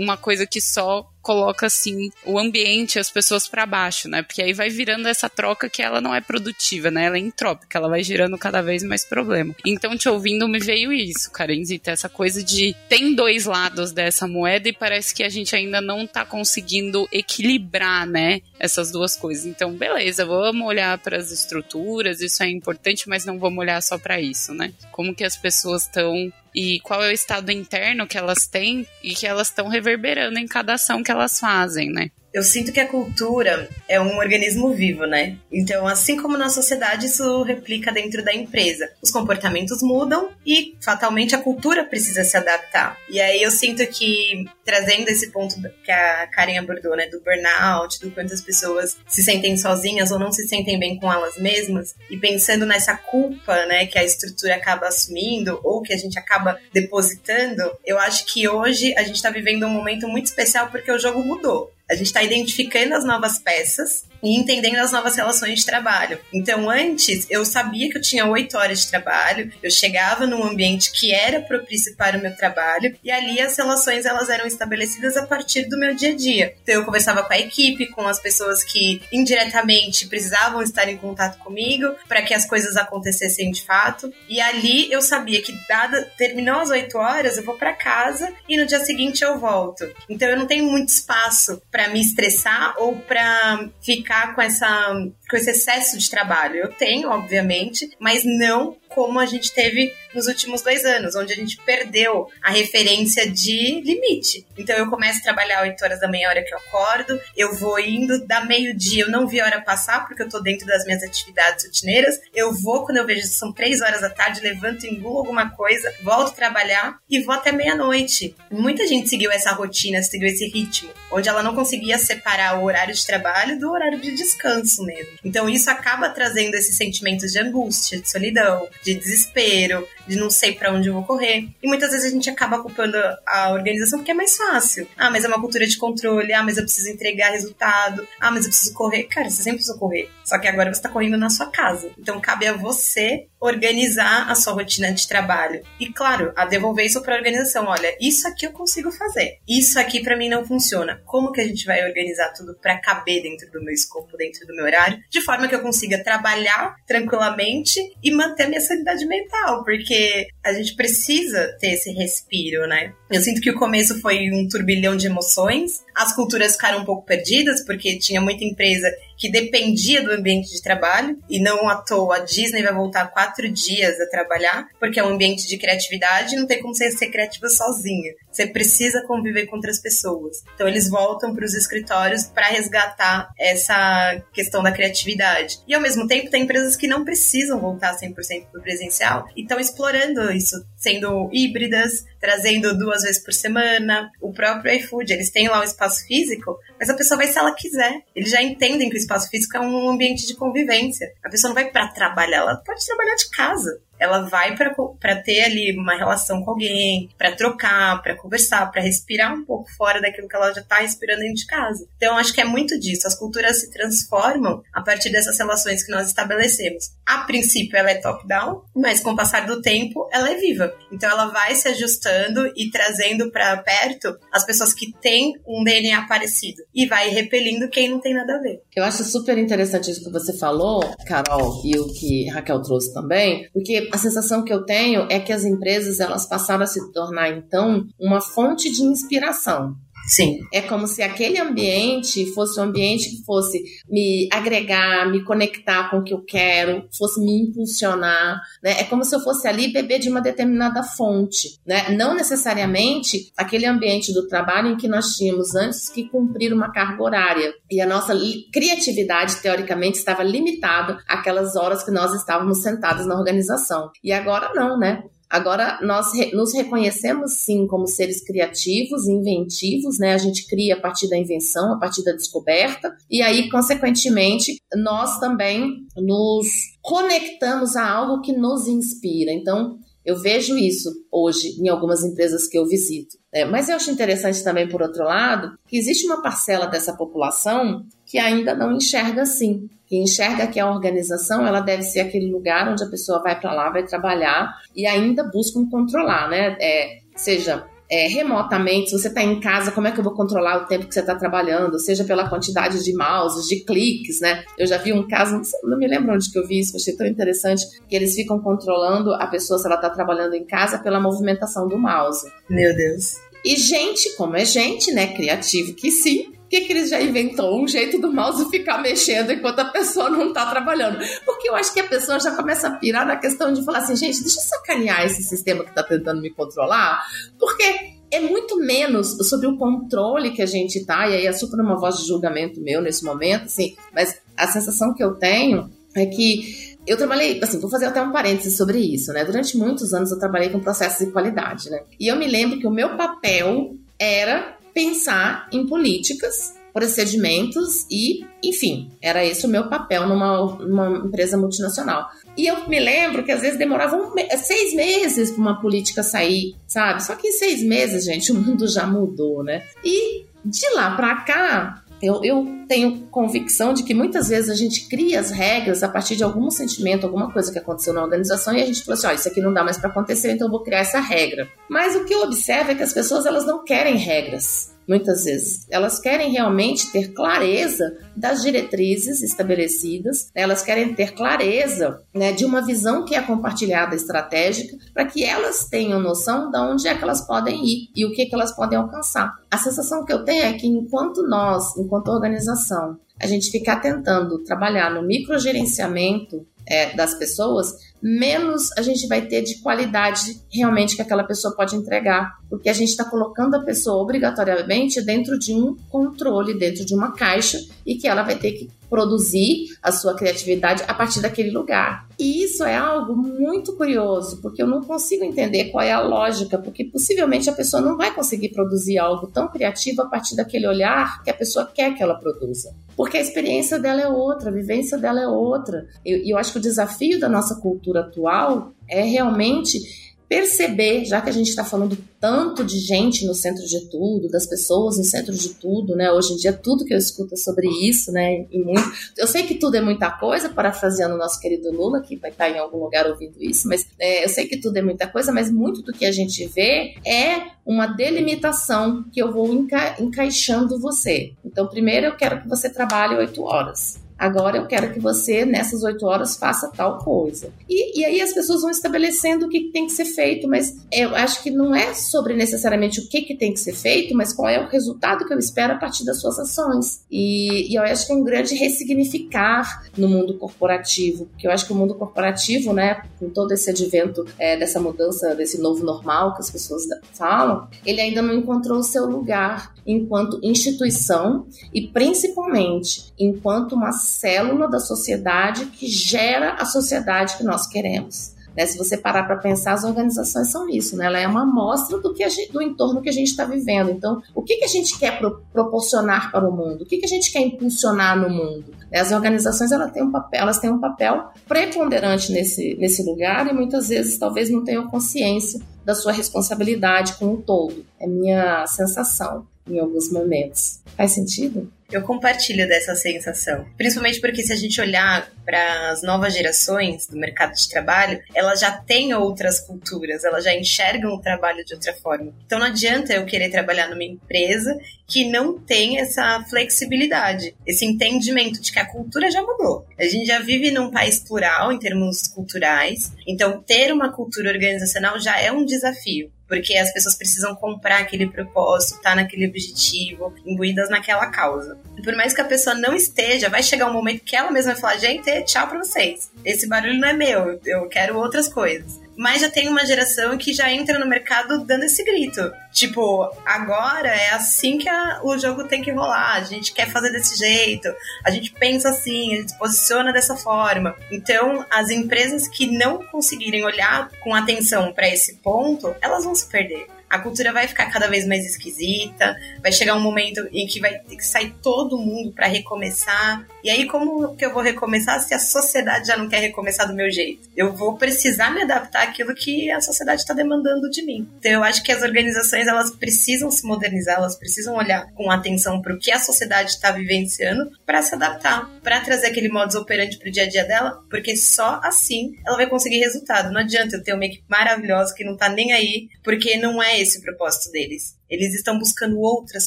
[0.00, 4.22] uma coisa que só coloca assim o ambiente, as pessoas para baixo, né?
[4.22, 7.04] Porque aí vai virando essa troca que ela não é produtiva, né?
[7.04, 9.54] Ela é entrópica, ela vai gerando cada vez mais problema.
[9.64, 14.68] Então, te ouvindo, me veio isso, Karenzita, essa coisa de tem dois lados dessa moeda
[14.68, 18.40] e parece que a gente ainda não tá conseguindo equilibrar, né?
[18.60, 19.46] Essas duas coisas.
[19.46, 23.98] Então, beleza, vamos olhar para as estruturas, isso é importante, mas não vamos olhar só
[23.98, 24.72] para isso, né?
[24.92, 29.14] Como que as pessoas estão e qual é o estado interno que elas têm e
[29.14, 32.10] que elas estão reverberando em cada ação que elas fazem, né?
[32.32, 35.36] Eu sinto que a cultura é um organismo vivo, né?
[35.50, 38.90] Então, assim como na sociedade, isso replica dentro da empresa.
[39.02, 42.96] Os comportamentos mudam e, fatalmente, a cultura precisa se adaptar.
[43.08, 48.00] E aí eu sinto que, trazendo esse ponto que a Karen abordou, né, do burnout,
[48.00, 51.94] do quanto as pessoas se sentem sozinhas ou não se sentem bem com elas mesmas,
[52.08, 56.58] e pensando nessa culpa, né, que a estrutura acaba assumindo ou que a gente acaba
[56.72, 60.98] depositando, eu acho que hoje a gente está vivendo um momento muito especial porque o
[60.98, 61.72] jogo mudou.
[61.90, 66.18] A gente está identificando as novas peças e entendendo as novas relações de trabalho.
[66.32, 70.92] Então, antes, eu sabia que eu tinha oito horas de trabalho, eu chegava num ambiente
[70.92, 75.26] que era propício para o meu trabalho, e ali as relações elas eram estabelecidas a
[75.26, 76.54] partir do meu dia a dia.
[76.62, 81.38] Então, eu conversava com a equipe, com as pessoas que indiretamente precisavam estar em contato
[81.38, 84.12] comigo para que as coisas acontecessem de fato.
[84.28, 88.56] E ali eu sabia que, dada, terminou as oito horas, eu vou para casa e
[88.56, 89.90] no dia seguinte eu volto.
[90.08, 94.92] Então, eu não tenho muito espaço para me estressar ou para ficar com essa
[95.28, 96.56] com esse excesso de trabalho.
[96.56, 101.36] Eu tenho, obviamente, mas não como a gente teve nos últimos dois anos, onde a
[101.36, 104.46] gente perdeu a referência de limite.
[104.58, 107.78] Então eu começo a trabalhar 8 horas da manhã, hora que eu acordo, eu vou
[107.78, 111.02] indo da meio-dia, eu não vi a hora passar, porque eu tô dentro das minhas
[111.02, 112.20] atividades rotineiras.
[112.34, 116.34] Eu vou, quando eu vejo são 3 horas da tarde, levanto, engulo alguma coisa, volto
[116.34, 118.34] trabalhar e vou até meia-noite.
[118.50, 122.94] Muita gente seguiu essa rotina, seguiu esse ritmo, onde ela não conseguia separar o horário
[122.94, 125.12] de trabalho do horário de descanso mesmo.
[125.24, 130.52] Então isso acaba trazendo esses sentimentos de angústia, de solidão, de desespero, de não sei
[130.52, 131.48] para onde eu vou correr.
[131.62, 134.86] E muitas vezes a gente acaba culpando a organização porque é mais fácil.
[134.96, 136.32] Ah, mas é uma cultura de controle.
[136.32, 138.06] Ah, mas eu preciso entregar resultado.
[138.18, 139.04] Ah, mas eu preciso correr.
[139.04, 140.10] Cara, você sempre precisa correr.
[140.24, 141.90] Só que agora você tá correndo na sua casa.
[141.98, 145.62] Então cabe a você organizar a sua rotina de trabalho.
[145.78, 147.66] E claro, a devolver isso para a organização.
[147.66, 149.38] Olha, isso aqui eu consigo fazer.
[149.48, 151.00] Isso aqui para mim não funciona.
[151.04, 154.54] Como que a gente vai organizar tudo para caber dentro do meu escopo, dentro do
[154.54, 159.64] meu horário, de forma que eu consiga trabalhar tranquilamente e manter a minha sanidade mental,
[159.64, 162.92] porque a gente precisa ter esse respiro, né?
[163.10, 165.84] Eu sinto que o começo foi um turbilhão de emoções.
[165.94, 168.88] As culturas ficaram um pouco perdidas, porque tinha muita empresa
[169.20, 173.50] que dependia do ambiente de trabalho, e não à toa a Disney vai voltar quatro
[173.50, 177.10] dias a trabalhar, porque é um ambiente de criatividade e não tem como você ser
[177.10, 178.14] criativa sozinha.
[178.32, 180.38] Você precisa conviver com outras pessoas.
[180.54, 185.58] Então eles voltam para os escritórios para resgatar essa questão da criatividade.
[185.68, 189.42] E ao mesmo tempo tem empresas que não precisam voltar 100% para o presencial e
[189.42, 194.10] estão explorando isso, sendo híbridas, trazendo duas vezes por semana.
[194.20, 197.54] O próprio iFood, eles têm lá um espaço físico, mas a pessoa vai se ela
[197.54, 198.02] quiser.
[198.14, 201.12] Eles já entendem que o espaço físico é um ambiente de convivência.
[201.24, 205.42] A pessoa não vai para trabalhar, ela pode trabalhar de casa ela vai para ter
[205.42, 210.26] ali uma relação com alguém, para trocar, para conversar, para respirar um pouco fora daquilo
[210.26, 211.86] que ela já está respirando dentro de casa.
[211.96, 213.06] Então, acho que é muito disso.
[213.06, 216.92] As culturas se transformam a partir dessas relações que nós estabelecemos.
[217.06, 220.72] A princípio, ela é top-down, mas com o passar do tempo, ela é viva.
[220.90, 226.06] Então, ela vai se ajustando e trazendo para perto as pessoas que têm um DNA
[226.06, 228.62] parecido e vai repelindo quem não tem nada a ver.
[228.74, 233.48] Eu acho super interessante isso que você falou, Carol, e o que Raquel trouxe também,
[233.52, 237.30] porque a sensação que eu tenho é que as empresas elas passaram a se tornar
[237.30, 239.74] então uma fonte de inspiração.
[240.10, 240.40] Sim.
[240.52, 245.98] É como se aquele ambiente fosse um ambiente que fosse me agregar, me conectar com
[245.98, 248.80] o que eu quero, fosse me impulsionar, né?
[248.80, 251.90] É como se eu fosse ali beber de uma determinada fonte, né?
[251.90, 257.00] Não necessariamente aquele ambiente do trabalho em que nós tínhamos antes que cumprir uma carga
[257.00, 257.54] horária.
[257.70, 258.12] E a nossa
[258.52, 263.92] criatividade, teoricamente, estava limitada àquelas horas que nós estávamos sentados na organização.
[264.02, 265.04] E agora não, né?
[265.30, 270.12] Agora, nós re nos reconhecemos sim como seres criativos, inventivos, né?
[270.12, 275.20] A gente cria a partir da invenção, a partir da descoberta, e aí, consequentemente, nós
[275.20, 276.46] também nos
[276.82, 279.30] conectamos a algo que nos inspira.
[279.30, 283.16] Então, eu vejo isso hoje em algumas empresas que eu visito.
[283.32, 287.86] É, mas eu acho interessante também, por outro lado, que existe uma parcela dessa população
[288.04, 292.70] que ainda não enxerga assim, que enxerga que a organização ela deve ser aquele lugar
[292.70, 296.56] onde a pessoa vai para lá, vai trabalhar e ainda buscam controlar, né?
[296.60, 300.62] É, seja é, remotamente, se você está em casa, como é que eu vou controlar
[300.62, 304.44] o tempo que você está trabalhando, seja pela quantidade de mouses, de cliques, né?
[304.56, 307.04] Eu já vi um caso, não me lembro onde que eu vi isso, achei tão
[307.04, 311.66] interessante, que eles ficam controlando a pessoa se ela está trabalhando em casa pela movimentação
[311.66, 312.30] do mouse.
[312.48, 313.16] Meu Deus.
[313.44, 317.62] E gente, como é gente, né, criativo que sim, que, que eles já inventou?
[317.62, 320.98] Um jeito do mouse ficar mexendo enquanto a pessoa não tá trabalhando.
[321.24, 323.94] Porque eu acho que a pessoa já começa a pirar na questão de falar assim,
[323.94, 327.00] gente, deixa eu sacanear esse sistema que tá tentando me controlar,
[327.38, 327.62] porque
[328.10, 331.78] é muito menos sobre o controle que a gente tá, e aí é super uma
[331.78, 336.76] voz de julgamento meu nesse momento, assim, mas a sensação que eu tenho é que
[336.84, 339.24] eu trabalhei, assim, vou fazer até um parênteses sobre isso, né?
[339.24, 341.82] Durante muitos anos eu trabalhei com processos de qualidade, né?
[342.00, 348.90] E eu me lembro que o meu papel era pensar em políticas, procedimentos e, enfim,
[349.02, 352.08] era esse o meu papel numa, numa empresa multinacional.
[352.36, 356.54] E eu me lembro que às vezes demorava um, seis meses para uma política sair,
[356.66, 357.02] sabe?
[357.02, 359.64] Só que em seis meses, gente, o mundo já mudou, né?
[359.84, 364.88] E de lá para cá, eu, eu, tenho convicção de que muitas vezes a gente
[364.88, 368.62] cria as regras a partir de algum sentimento, alguma coisa que aconteceu na organização e
[368.62, 370.50] a gente fala assim, ó, oh, isso aqui não dá mais para acontecer, então eu
[370.50, 371.48] vou criar essa regra.
[371.68, 375.68] Mas o que eu observo é que as pessoas elas não querem regras muitas vezes.
[375.70, 380.42] Elas querem realmente ter clareza das diretrizes estabelecidas, né?
[380.42, 385.68] elas querem ter clareza né, de uma visão que é compartilhada estratégica, para que elas
[385.68, 388.76] tenham noção de onde é que elas podem ir e o que, que elas podem
[388.76, 389.32] alcançar.
[389.48, 394.42] A sensação que eu tenho é que enquanto nós, enquanto organização, a gente ficar tentando
[394.42, 401.02] trabalhar no microgerenciamento é, das pessoas, menos a gente vai ter de qualidade realmente que
[401.02, 402.38] aquela pessoa pode entregar.
[402.48, 407.12] Porque a gente está colocando a pessoa obrigatoriamente dentro de um controle, dentro de uma
[407.12, 412.08] caixa, e que ela vai ter que produzir a sua criatividade a partir daquele lugar.
[412.18, 416.58] E isso é algo muito curioso, porque eu não consigo entender qual é a lógica,
[416.58, 421.22] porque possivelmente a pessoa não vai conseguir produzir algo tão criativo a partir daquele olhar
[421.22, 422.74] que a pessoa quer que ela produza.
[422.96, 425.86] Porque a experiência dela é outra, a vivência dela é outra.
[426.04, 431.20] E eu, eu acho que o desafio da nossa cultura atual é realmente perceber, já
[431.20, 435.02] que a gente está falando tanto de gente no centro de tudo, das pessoas no
[435.02, 436.08] centro de tudo, né?
[436.12, 438.46] Hoje em dia tudo que eu escuto é sobre isso, né?
[438.48, 438.88] E muito,
[439.18, 442.48] eu sei que tudo é muita coisa, parafraseando o nosso querido Lula, que vai estar
[442.48, 445.50] em algum lugar ouvindo isso, mas é, eu sei que tudo é muita coisa, mas
[445.50, 451.32] muito do que a gente vê é uma delimitação que eu vou enca encaixando você.
[451.44, 453.98] Então, primeiro eu quero que você trabalhe oito horas.
[454.20, 457.50] Agora eu quero que você, nessas oito horas, faça tal coisa.
[457.66, 461.16] E, e aí as pessoas vão estabelecendo o que tem que ser feito, mas eu
[461.16, 464.46] acho que não é sobre necessariamente o que, que tem que ser feito, mas qual
[464.46, 467.02] é o resultado que eu espero a partir das suas ações.
[467.10, 471.66] E, e eu acho que é um grande ressignificar no mundo corporativo, porque eu acho
[471.66, 476.34] que o mundo corporativo, né, com todo esse advento é, dessa mudança, desse novo normal
[476.34, 476.82] que as pessoas
[477.14, 484.68] falam, ele ainda não encontrou o seu lugar enquanto instituição e principalmente enquanto uma célula
[484.68, 488.34] da sociedade que gera a sociedade que nós queremos.
[488.56, 488.66] Né?
[488.66, 491.06] Se você parar para pensar, as organizações são isso, né?
[491.06, 493.90] ela é uma amostra do, que gente, do entorno que a gente está vivendo.
[493.90, 496.82] Então, o que, que a gente quer pro, proporcionar para o mundo?
[496.82, 498.74] O que, que a gente quer impulsionar no mundo?
[498.92, 503.52] As organizações elas têm um papel, elas têm um papel preponderante nesse, nesse lugar e
[503.52, 507.84] muitas vezes talvez não tenham consciência da sua responsabilidade com o todo.
[507.98, 510.80] É minha sensação em alguns momentos.
[510.96, 511.70] Faz sentido?
[511.90, 513.66] Eu compartilho dessa sensação.
[513.76, 518.60] Principalmente porque se a gente olhar para as novas gerações do mercado de trabalho, elas
[518.60, 522.32] já têm outras culturas, elas já enxergam o trabalho de outra forma.
[522.46, 524.78] Então não adianta eu querer trabalhar numa empresa
[525.10, 529.84] que não tem essa flexibilidade, esse entendimento de que a cultura já mudou.
[529.98, 535.18] A gente já vive num país plural em termos culturais, então ter uma cultura organizacional
[535.18, 540.34] já é um desafio porque as pessoas precisam comprar aquele propósito, estar tá naquele objetivo,
[540.44, 541.78] imbuídas naquela causa.
[541.96, 544.72] E por mais que a pessoa não esteja, vai chegar um momento que ela mesma
[544.72, 546.28] vai falar: gente, tchau pra vocês.
[546.44, 550.52] Esse barulho não é meu, eu quero outras coisas mas já tem uma geração que
[550.52, 552.52] já entra no mercado dando esse grito.
[552.72, 556.36] Tipo, agora é assim que a, o jogo tem que rolar.
[556.36, 557.92] A gente quer fazer desse jeito,
[558.24, 560.96] a gente pensa assim, a gente se posiciona dessa forma.
[561.10, 566.46] Então, as empresas que não conseguirem olhar com atenção para esse ponto, elas vão se
[566.46, 570.78] perder a cultura vai ficar cada vez mais esquisita, vai chegar um momento em que
[570.78, 573.44] vai ter que sair todo mundo para recomeçar.
[573.64, 576.94] E aí, como que eu vou recomeçar se a sociedade já não quer recomeçar do
[576.94, 577.48] meu jeito?
[577.56, 581.28] Eu vou precisar me adaptar àquilo que a sociedade está demandando de mim.
[581.38, 585.82] Então, eu acho que as organizações elas precisam se modernizar, elas precisam olhar com atenção
[585.82, 590.16] para o que a sociedade está vivenciando para se adaptar, para trazer aquele modus operandi
[590.16, 593.52] para o dia a dia dela, porque só assim ela vai conseguir resultado.
[593.52, 596.99] Não adianta eu ter uma equipe maravilhosa que não está nem aí, porque não é
[597.00, 598.16] esse o propósito deles.
[598.28, 599.66] Eles estão buscando outras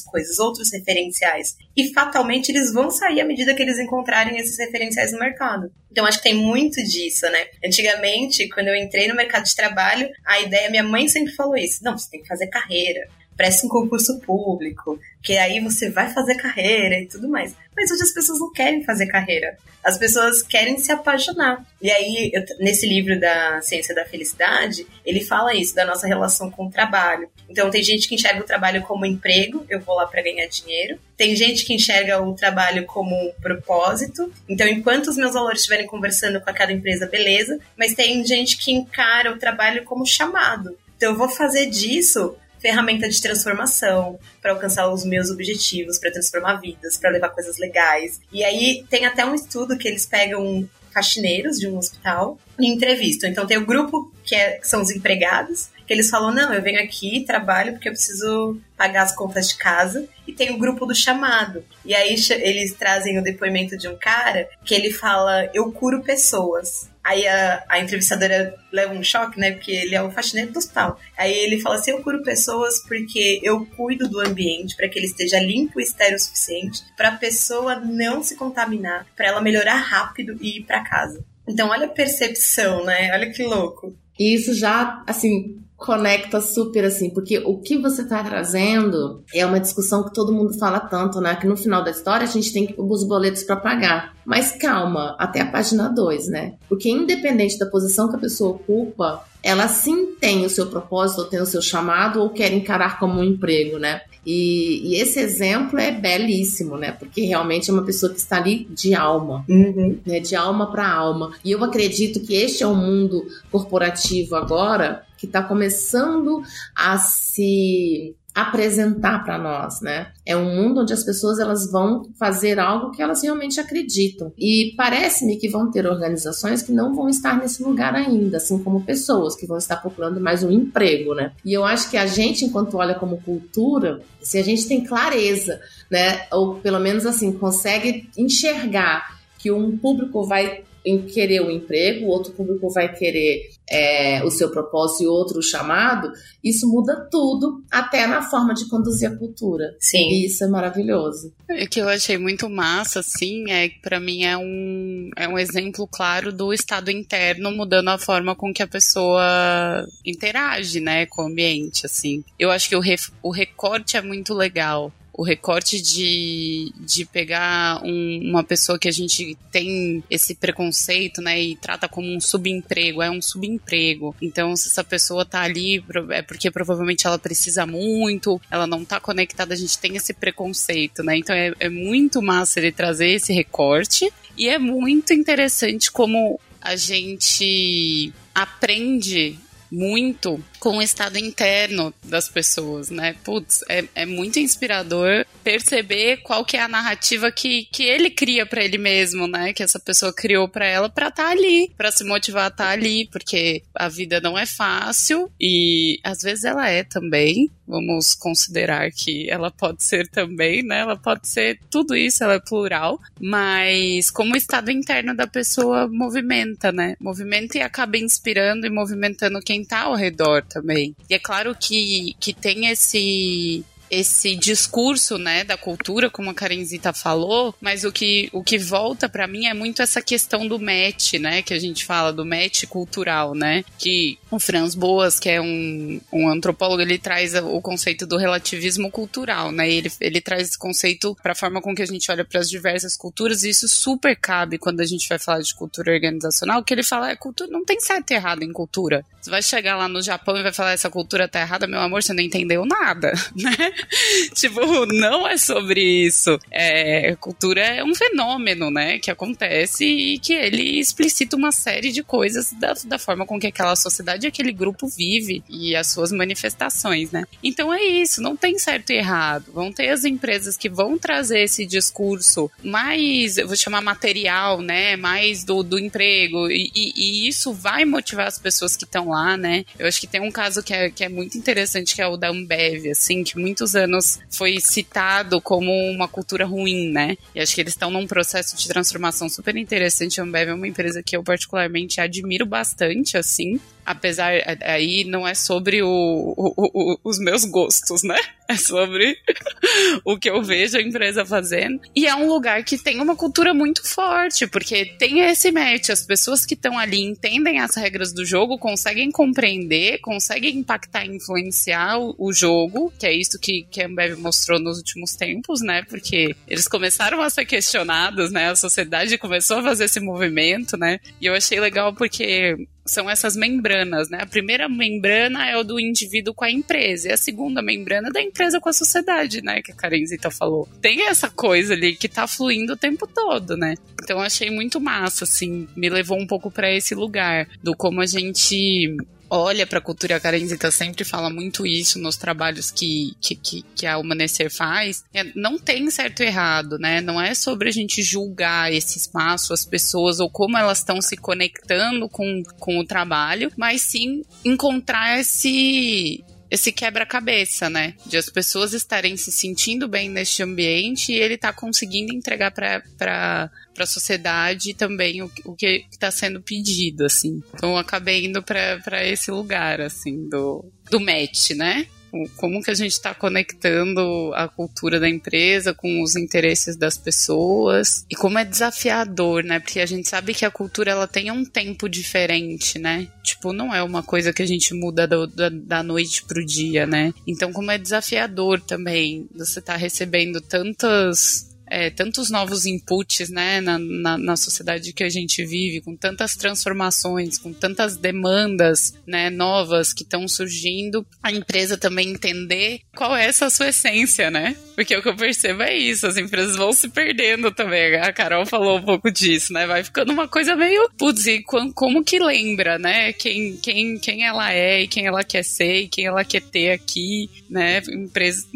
[0.00, 1.56] coisas, outros referenciais.
[1.76, 5.70] E fatalmente eles vão sair à medida que eles encontrarem esses referenciais no mercado.
[5.90, 7.46] Então acho que tem muito disso, né?
[7.64, 11.84] Antigamente, quando eu entrei no mercado de trabalho, a ideia, minha mãe sempre falou isso:
[11.84, 16.36] não, você tem que fazer carreira preste um concurso público, que aí você vai fazer
[16.36, 17.54] carreira e tudo mais.
[17.76, 19.56] Mas hoje as pessoas não querem fazer carreira.
[19.82, 21.62] As pessoas querem se apaixonar.
[21.82, 26.50] E aí, eu, nesse livro da Ciência da Felicidade, ele fala isso, da nossa relação
[26.50, 27.28] com o trabalho.
[27.48, 30.98] Então, tem gente que enxerga o trabalho como emprego, eu vou lá para ganhar dinheiro.
[31.16, 34.32] Tem gente que enxerga o trabalho como um propósito.
[34.48, 37.58] Então, enquanto os meus valores estiverem conversando com aquela empresa, beleza.
[37.76, 40.78] Mas tem gente que encara o trabalho como chamado.
[40.96, 46.54] Então, eu vou fazer disso ferramenta de transformação para alcançar os meus objetivos, para transformar
[46.54, 48.18] vidas, para levar coisas legais.
[48.32, 53.28] E aí tem até um estudo que eles pegam faxineiros de um hospital e entrevistam.
[53.28, 56.62] Então tem o grupo que, é, que são os empregados, que eles falam: não, eu
[56.62, 60.08] venho aqui, trabalho porque eu preciso pagar as contas de casa.
[60.26, 61.62] E tem o grupo do chamado.
[61.84, 66.88] E aí eles trazem o depoimento de um cara que ele fala: eu curo pessoas.
[67.04, 69.52] Aí a, a entrevistadora leva um choque, né?
[69.52, 70.98] Porque ele é o faxineiro do hospital.
[71.18, 75.06] Aí ele fala assim: eu curo pessoas porque eu cuido do ambiente para que ele
[75.06, 79.76] esteja limpo e estéreo o suficiente para a pessoa não se contaminar, para ela melhorar
[79.76, 81.22] rápido e ir para casa.
[81.46, 83.12] Então, olha a percepção, né?
[83.12, 83.94] Olha que louco.
[84.18, 89.60] E isso já, assim, conecta super, assim, porque o que você está trazendo é uma
[89.60, 91.36] discussão que todo mundo fala tanto, né?
[91.36, 94.13] Que no final da história a gente tem os boletos para pagar.
[94.24, 96.54] Mas calma, até a página 2, né?
[96.68, 101.26] Porque independente da posição que a pessoa ocupa, ela sim tem o seu propósito, ou
[101.26, 104.00] tem o seu chamado, ou quer encarar como um emprego, né?
[104.26, 106.92] E, e, esse exemplo é belíssimo, né?
[106.92, 109.98] Porque realmente é uma pessoa que está ali de alma, uhum.
[110.06, 110.18] né?
[110.18, 111.32] De alma para alma.
[111.44, 116.42] E eu acredito que este é o mundo corporativo agora que está começando
[116.74, 120.08] a se apresentar para nós, né?
[120.26, 124.32] É um mundo onde as pessoas elas vão fazer algo que elas realmente acreditam.
[124.36, 128.82] E parece-me que vão ter organizações que não vão estar nesse lugar ainda, assim como
[128.82, 131.32] pessoas que vão estar procurando mais um emprego, né?
[131.44, 135.60] E eu acho que a gente, enquanto olha como cultura, se a gente tem clareza,
[135.88, 142.06] né, ou pelo menos assim consegue enxergar que um público vai em querer o emprego,
[142.06, 147.08] o outro público vai querer é, o seu propósito e outro o chamado, isso muda
[147.10, 149.74] tudo, até na forma de conduzir a cultura.
[149.80, 150.10] Sim.
[150.10, 151.32] E isso é maravilhoso.
[151.48, 155.38] O que eu achei muito massa, assim, é que para mim é um, é um
[155.38, 161.22] exemplo claro do estado interno mudando a forma com que a pessoa interage, né, com
[161.22, 162.22] o ambiente, assim.
[162.38, 167.80] Eu acho que o, re, o recorte é muito legal o recorte de, de pegar
[167.84, 173.00] um, uma pessoa que a gente tem esse preconceito, né, e trata como um subemprego,
[173.00, 174.14] é um subemprego.
[174.20, 178.98] Então, se essa pessoa tá ali, é porque provavelmente ela precisa muito, ela não tá
[178.98, 181.16] conectada, a gente tem esse preconceito, né?
[181.16, 184.12] Então, é, é muito massa ele trazer esse recorte.
[184.36, 189.38] E é muito interessante como a gente aprende
[189.70, 193.14] muito com o estado interno das pessoas, né?
[193.22, 198.46] Putz, é, é muito inspirador perceber qual que é a narrativa que, que ele cria
[198.46, 199.52] para ele mesmo, né?
[199.52, 202.64] Que essa pessoa criou para ela para estar tá ali, para se motivar a estar
[202.64, 207.50] tá ali, porque a vida não é fácil e às vezes ela é também.
[207.66, 210.80] Vamos considerar que ela pode ser também, né?
[210.80, 215.88] Ela pode ser tudo isso, ela é plural, mas como o estado interno da pessoa
[215.88, 216.94] movimenta, né?
[217.00, 220.94] Movimenta e acaba inspirando e movimentando quem tá ao redor também.
[221.10, 226.92] E é claro que, que tem esse esse discurso, né, da cultura, como a Karenzita
[226.92, 231.14] falou, mas o que, o que volta para mim é muito essa questão do match,
[231.14, 235.40] né, que a gente fala do match cultural, né, que o Franz Boas, que é
[235.40, 240.58] um, um antropólogo, ele traz o conceito do relativismo cultural, né, ele, ele traz esse
[240.58, 243.68] conceito para a forma com que a gente olha para as diversas culturas e isso
[243.68, 247.50] super cabe quando a gente vai falar de cultura organizacional, que ele fala, é cultura,
[247.50, 249.04] não tem certo e errado em cultura.
[249.20, 252.02] Você vai chegar lá no Japão e vai falar essa cultura tá errada, meu amor,
[252.02, 253.73] você não entendeu nada, né?
[254.34, 256.38] tipo, não é sobre isso.
[256.50, 262.02] É, cultura é um fenômeno, né, que acontece e que ele explicita uma série de
[262.02, 267.10] coisas da, da forma com que aquela sociedade, aquele grupo vive e as suas manifestações,
[267.10, 267.24] né.
[267.42, 269.52] Então é isso, não tem certo e errado.
[269.52, 274.96] Vão ter as empresas que vão trazer esse discurso mais, eu vou chamar material, né,
[274.96, 279.36] mais do, do emprego e, e, e isso vai motivar as pessoas que estão lá,
[279.36, 279.64] né.
[279.78, 282.16] Eu acho que tem um caso que é, que é muito interessante, que é o
[282.16, 287.16] da Ambev, assim, que muitos anos foi citado como uma cultura ruim, né?
[287.34, 290.20] E acho que eles estão num processo de transformação super interessante.
[290.20, 295.34] A Ambev é uma empresa que eu particularmente admiro bastante, assim apesar aí não é
[295.34, 298.18] sobre o, o, o, os meus gostos, né?
[298.46, 299.16] É sobre
[300.04, 301.80] o que eu vejo a empresa fazendo.
[301.96, 305.88] E é um lugar que tem uma cultura muito forte, porque tem esse match.
[305.88, 311.16] As pessoas que estão ali entendem as regras do jogo, conseguem compreender, conseguem impactar e
[311.16, 315.82] influenciar o, jogo, que é isso que, que a Ambev mostrou nos últimos tempos, né?
[315.88, 318.50] Porque eles começaram a ser questionados, né?
[318.50, 321.00] A sociedade começou a fazer esse movimento, né?
[321.20, 324.18] E eu achei legal porque são essas membranas, né?
[324.20, 328.12] A primeira membrana é o do indivíduo com a empresa, e a segunda membrana é
[328.12, 329.62] da empresa com a sociedade, né?
[329.62, 330.68] Que a Karenzita falou.
[330.80, 333.74] Tem essa coisa ali que tá fluindo o tempo todo, né?
[334.02, 338.06] Então achei muito massa, assim, me levou um pouco para esse lugar do como a
[338.06, 338.96] gente
[339.28, 343.86] olha para a cultura carenzita sempre fala muito isso nos trabalhos que, que, que, que
[343.86, 347.00] a Humanecer faz, é, não tem certo e errado, né?
[347.00, 351.16] Não é sobre a gente julgar esse espaço, as pessoas ou como elas estão se
[351.16, 357.94] conectando com, com o trabalho, mas sim encontrar esse esse quebra-cabeça, né?
[358.06, 362.80] De as pessoas estarem se sentindo bem neste ambiente e ele tá conseguindo entregar para
[362.94, 367.42] para a sociedade também o, o que está sendo pedido, assim.
[367.54, 371.88] Então acabei indo para esse lugar, assim, do, do match, né?
[372.36, 378.04] Como que a gente está conectando a cultura da empresa com os interesses das pessoas
[378.10, 379.58] e como é desafiador, né?
[379.58, 383.08] Porque a gente sabe que a cultura ela tem um tempo diferente, né?
[383.22, 386.86] Tipo, não é uma coisa que a gente muda do, da, da noite pro dia,
[386.86, 387.12] né?
[387.26, 393.78] Então, como é desafiador também você tá recebendo tantas é, tantos novos inputs, né, na,
[393.78, 399.92] na, na, sociedade que a gente vive, com tantas transformações, com tantas demandas, né, novas
[399.92, 404.56] que estão surgindo, a empresa também entender qual é essa sua essência, né?
[404.74, 407.96] Porque o que eu percebo é isso, as empresas vão se perdendo também.
[407.96, 409.66] A Carol falou um pouco disso, né?
[409.66, 413.12] Vai ficando uma coisa meio, putz, e como que lembra, né?
[413.12, 416.72] Quem, quem, quem ela é e quem ela quer ser e quem ela quer ter
[416.72, 417.82] aqui, né?
[417.88, 418.46] Empresa,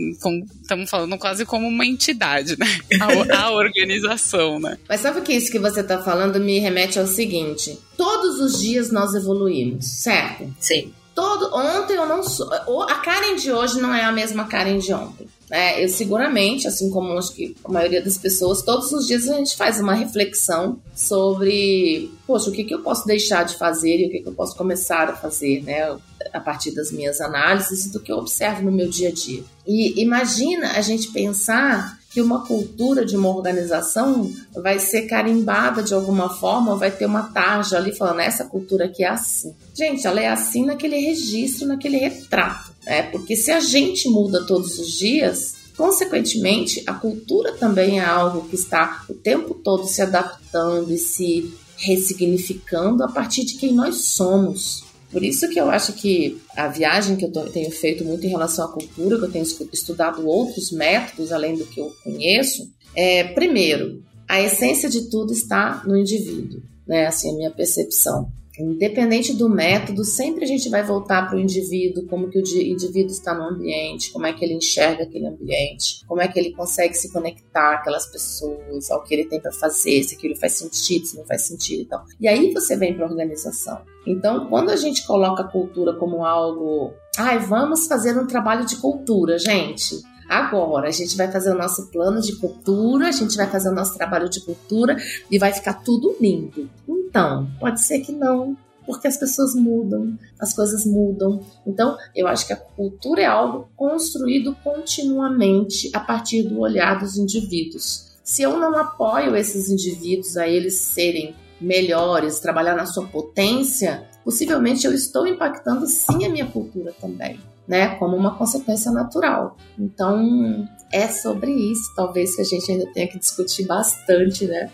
[0.60, 2.66] estamos falando quase como uma entidade, né?
[3.08, 4.78] A, a organização, né?
[4.88, 8.90] Mas sabe que isso que você está falando me remete ao seguinte: todos os dias
[8.90, 10.52] nós evoluímos, certo?
[10.58, 10.92] Sim.
[11.14, 12.48] Todo, ontem eu não sou.
[12.84, 15.26] A Karen de hoje não é a mesma Karen de ontem.
[15.50, 15.82] Né?
[15.82, 19.56] Eu seguramente, assim como acho que a maioria das pessoas, todos os dias a gente
[19.56, 24.10] faz uma reflexão sobre, poxa, o que, que eu posso deixar de fazer e o
[24.10, 25.96] que, que eu posso começar a fazer, né?
[26.32, 29.42] A partir das minhas análises e do que eu observo no meu dia a dia.
[29.66, 35.94] E imagina a gente pensar que uma cultura de uma organização vai ser carimbada de
[35.94, 39.54] alguma forma, vai ter uma tarja ali falando essa cultura aqui é assim.
[39.72, 42.72] Gente, ela é assim naquele registro, naquele retrato.
[42.84, 48.48] É, porque se a gente muda todos os dias, consequentemente, a cultura também é algo
[48.48, 54.06] que está o tempo todo se adaptando e se ressignificando a partir de quem nós
[54.06, 54.82] somos.
[55.10, 58.66] Por isso que eu acho que a viagem que eu tenho feito muito em relação
[58.66, 64.02] à cultura, que eu tenho estudado outros métodos além do que eu conheço, é, primeiro,
[64.28, 67.06] a essência de tudo está no indivíduo, né?
[67.06, 68.30] Assim, a minha percepção.
[68.58, 73.12] Independente do método, sempre a gente vai voltar para o indivíduo, como que o indivíduo
[73.12, 76.94] está no ambiente, como é que ele enxerga aquele ambiente, como é que ele consegue
[76.94, 81.16] se conectar aquelas pessoas, ao que ele tem para fazer, se aquilo faz sentido, se
[81.16, 82.04] não faz sentido e tal.
[82.20, 83.80] E aí você vem para a organização.
[84.08, 88.76] Então, quando a gente coloca a cultura como algo, ai, vamos fazer um trabalho de
[88.76, 90.00] cultura, gente.
[90.26, 93.74] Agora, a gente vai fazer o nosso plano de cultura, a gente vai fazer o
[93.74, 94.96] nosso trabalho de cultura
[95.30, 96.70] e vai ficar tudo lindo.
[96.88, 98.56] Então, pode ser que não,
[98.86, 101.40] porque as pessoas mudam, as coisas mudam.
[101.66, 107.18] Então, eu acho que a cultura é algo construído continuamente a partir do olhar dos
[107.18, 108.16] indivíduos.
[108.24, 114.86] Se eu não apoio esses indivíduos a eles serem melhores, trabalhar na sua potência, possivelmente
[114.86, 119.58] eu estou impactando sim a minha cultura também né, como uma consequência natural.
[119.78, 124.70] Então, é sobre isso, talvez que a gente ainda tenha que discutir bastante, né?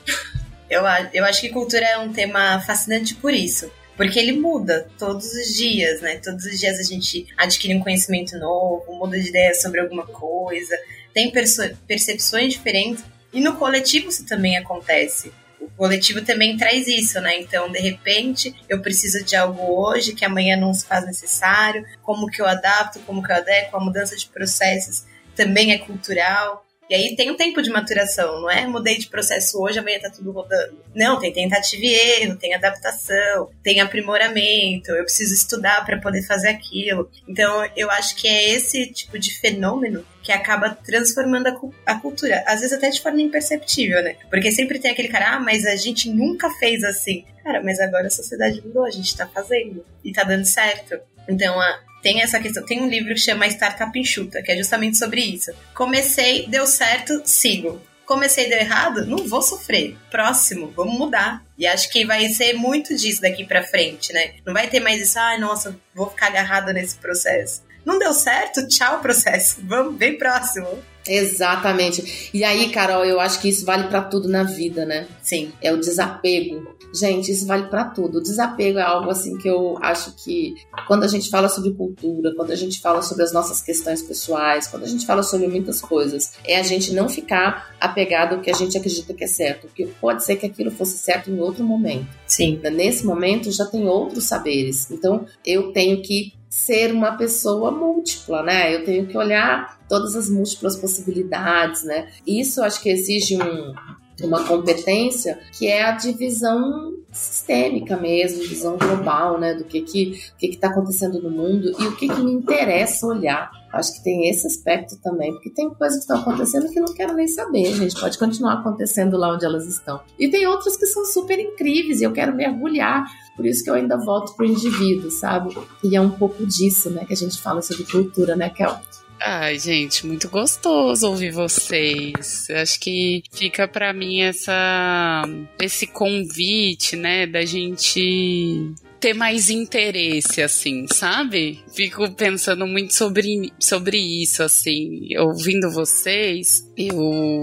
[0.70, 0.82] Eu,
[1.12, 3.70] eu acho que cultura é um tema fascinante por isso.
[3.96, 6.16] Porque ele muda todos os dias, né?
[6.16, 10.74] Todos os dias a gente adquire um conhecimento novo, muda de ideia sobre alguma coisa,
[11.12, 13.04] tem percepções diferentes.
[13.32, 15.32] E no coletivo isso também acontece
[15.64, 17.40] o coletivo também traz isso, né?
[17.40, 22.28] Então, de repente, eu preciso de algo hoje que amanhã não se faz necessário, como
[22.28, 25.04] que eu adapto, como que eu adequo, a mudança de processos
[25.34, 26.64] também é cultural.
[26.88, 30.10] E aí tem um tempo de maturação, não é mudei de processo hoje, amanhã tá
[30.10, 30.78] tudo rodando.
[30.94, 36.48] Não, tem tentativa e erro, tem adaptação, tem aprimoramento, eu preciso estudar para poder fazer
[36.48, 37.10] aquilo.
[37.26, 42.42] Então, eu acho que é esse tipo de fenômeno que acaba transformando a, a, cultura,
[42.46, 44.16] às vezes até de forma imperceptível, né?
[44.30, 47.24] Porque sempre tem aquele cara, ah, mas a gente nunca fez assim.
[47.42, 50.98] Cara, mas agora a sociedade mudou, a gente tá fazendo e tá dando certo.
[51.28, 52.62] Então, a, tem essa questão.
[52.62, 55.50] Tem um livro que chama Startup Enxuta, que é justamente sobre isso.
[55.74, 57.80] Comecei, deu certo, sigo.
[58.04, 59.96] Comecei, deu errado, não vou sofrer.
[60.10, 61.42] Próximo, vamos mudar.
[61.56, 64.34] E acho que vai ser muito disso daqui para frente, né?
[64.44, 67.62] Não vai ter mais isso, ai, ah, nossa, vou ficar agarrada nesse processo.
[67.86, 68.68] Não deu certo?
[68.68, 69.56] Tchau, processo.
[69.62, 70.84] Vamos, bem próximo.
[71.06, 72.30] Exatamente.
[72.32, 75.06] E aí, Carol, eu acho que isso vale para tudo na vida, né?
[75.22, 75.52] Sim.
[75.60, 76.74] É o desapego.
[76.94, 78.18] Gente, isso vale para tudo.
[78.18, 80.54] O desapego é algo assim que eu acho que
[80.86, 84.68] quando a gente fala sobre cultura, quando a gente fala sobre as nossas questões pessoais,
[84.68, 88.50] quando a gente fala sobre muitas coisas, é a gente não ficar apegado ao que
[88.50, 91.64] a gente acredita que é certo, porque pode ser que aquilo fosse certo em outro
[91.64, 92.06] momento.
[92.26, 92.60] Sim.
[92.72, 94.88] Nesse momento já tem outros saberes.
[94.90, 98.72] Então, eu tenho que ser uma pessoa múltipla, né?
[98.72, 102.08] Eu tenho que olhar todas as múltiplas possibilidades, né?
[102.24, 103.74] Isso acho que exige um,
[104.22, 110.46] uma competência que é a divisão sistêmica mesmo, visão global, né, do que que que
[110.46, 113.50] está acontecendo no mundo e o que que me interessa olhar.
[113.74, 117.14] Acho que tem esse aspecto também, porque tem coisas que estão acontecendo que não quero
[117.14, 117.98] nem saber, gente.
[118.00, 120.00] Pode continuar acontecendo lá onde elas estão.
[120.18, 123.04] E tem outras que são super incríveis e eu quero mergulhar.
[123.36, 125.56] Por isso que eu ainda volto pro indivíduo, sabe?
[125.82, 128.78] E é um pouco disso, né, que a gente fala sobre cultura, né, Kel?
[129.20, 132.46] Ai, gente, muito gostoso ouvir vocês.
[132.50, 135.22] Acho que fica para mim essa
[135.60, 141.62] esse convite, né, da gente ter mais interesse, assim, sabe?
[141.74, 145.14] Fico pensando muito sobre, sobre isso, assim.
[145.18, 147.42] Ouvindo vocês, eu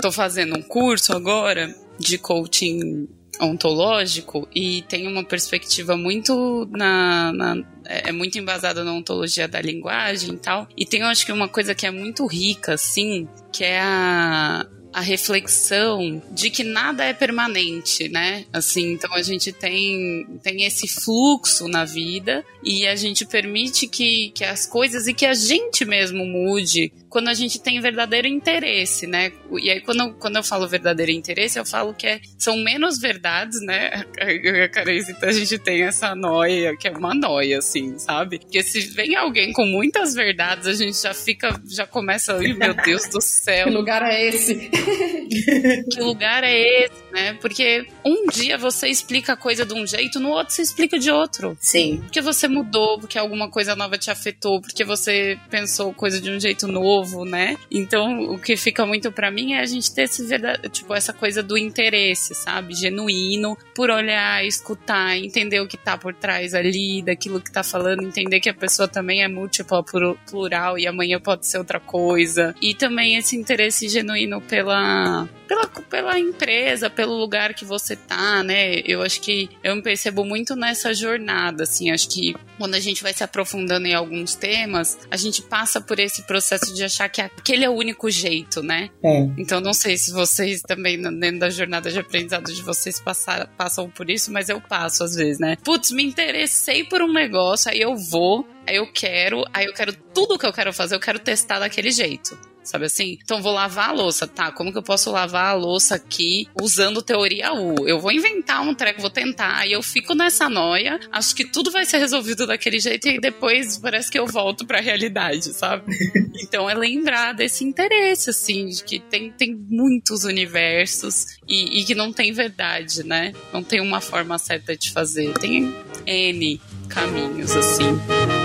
[0.00, 3.06] tô fazendo um curso agora de coaching
[3.38, 10.32] ontológico e tem uma perspectiva muito na, na, é, muito embasada na ontologia da linguagem
[10.32, 10.66] e tal.
[10.74, 14.66] E tem, eu acho que uma coisa que é muito rica, assim, que é a,
[14.92, 18.44] a reflexão de que nada é permanente, né?
[18.52, 24.30] Assim, então a gente tem, tem esse fluxo na vida e a gente permite que,
[24.34, 29.06] que as coisas e que a gente mesmo mude quando a gente tem verdadeiro interesse,
[29.06, 29.32] né?
[29.60, 33.60] E aí, quando, quando eu falo verdadeiro interesse, eu falo que é, são menos verdades,
[33.60, 34.06] né?
[34.18, 38.38] A Carência, então a gente tem essa noia, que é uma noia, assim, sabe?
[38.38, 43.06] Porque se vem alguém com muitas verdades, a gente já fica, já começa, meu Deus
[43.10, 43.66] do céu.
[43.66, 44.70] que lugar é esse?
[45.92, 47.34] que lugar é esse, né?
[47.40, 51.10] Porque um dia você explica a coisa de um jeito, no outro você explica de
[51.10, 51.56] outro.
[51.60, 51.98] Sim.
[52.02, 56.40] Porque você mudou, porque alguma coisa nova te afetou, porque você pensou coisa de um
[56.40, 57.56] jeito novo né?
[57.70, 61.12] Então, o que fica muito para mim é a gente ter esse verdade, tipo, essa
[61.12, 62.74] coisa do interesse, sabe?
[62.74, 68.02] Genuíno, por olhar, escutar, entender o que tá por trás ali, daquilo que tá falando,
[68.02, 69.84] entender que a pessoa também é múltipla,
[70.28, 72.54] plural e amanhã pode ser outra coisa.
[72.60, 78.80] E também esse interesse genuíno pela pela, pela empresa, pelo lugar que você tá, né?
[78.86, 81.90] Eu acho que eu me percebo muito nessa jornada, assim.
[81.90, 85.98] Acho que quando a gente vai se aprofundando em alguns temas, a gente passa por
[85.98, 88.88] esse processo de achar que aquele é o único jeito, né?
[89.04, 89.28] É.
[89.36, 93.90] Então não sei se vocês também, dentro da jornada de aprendizado de vocês, passar, passam
[93.90, 95.56] por isso, mas eu passo às vezes, né?
[95.62, 99.92] Putz, me interessei por um negócio, aí eu vou, aí eu quero, aí eu quero
[100.14, 103.18] tudo que eu quero fazer, eu quero testar daquele jeito sabe assim?
[103.22, 104.52] Então vou lavar a louça, tá?
[104.52, 107.86] Como que eu posso lavar a louça aqui usando teoria U?
[107.86, 111.70] Eu vou inventar um treco, vou tentar, e eu fico nessa noia, acho que tudo
[111.70, 115.84] vai ser resolvido daquele jeito e depois parece que eu volto para a realidade, sabe?
[116.42, 121.94] então é lembrar desse interesse, assim, de que tem, tem muitos universos e, e que
[121.94, 123.32] não tem verdade, né?
[123.52, 125.74] Não tem uma forma certa de fazer, tem
[126.06, 128.41] N caminhos, assim.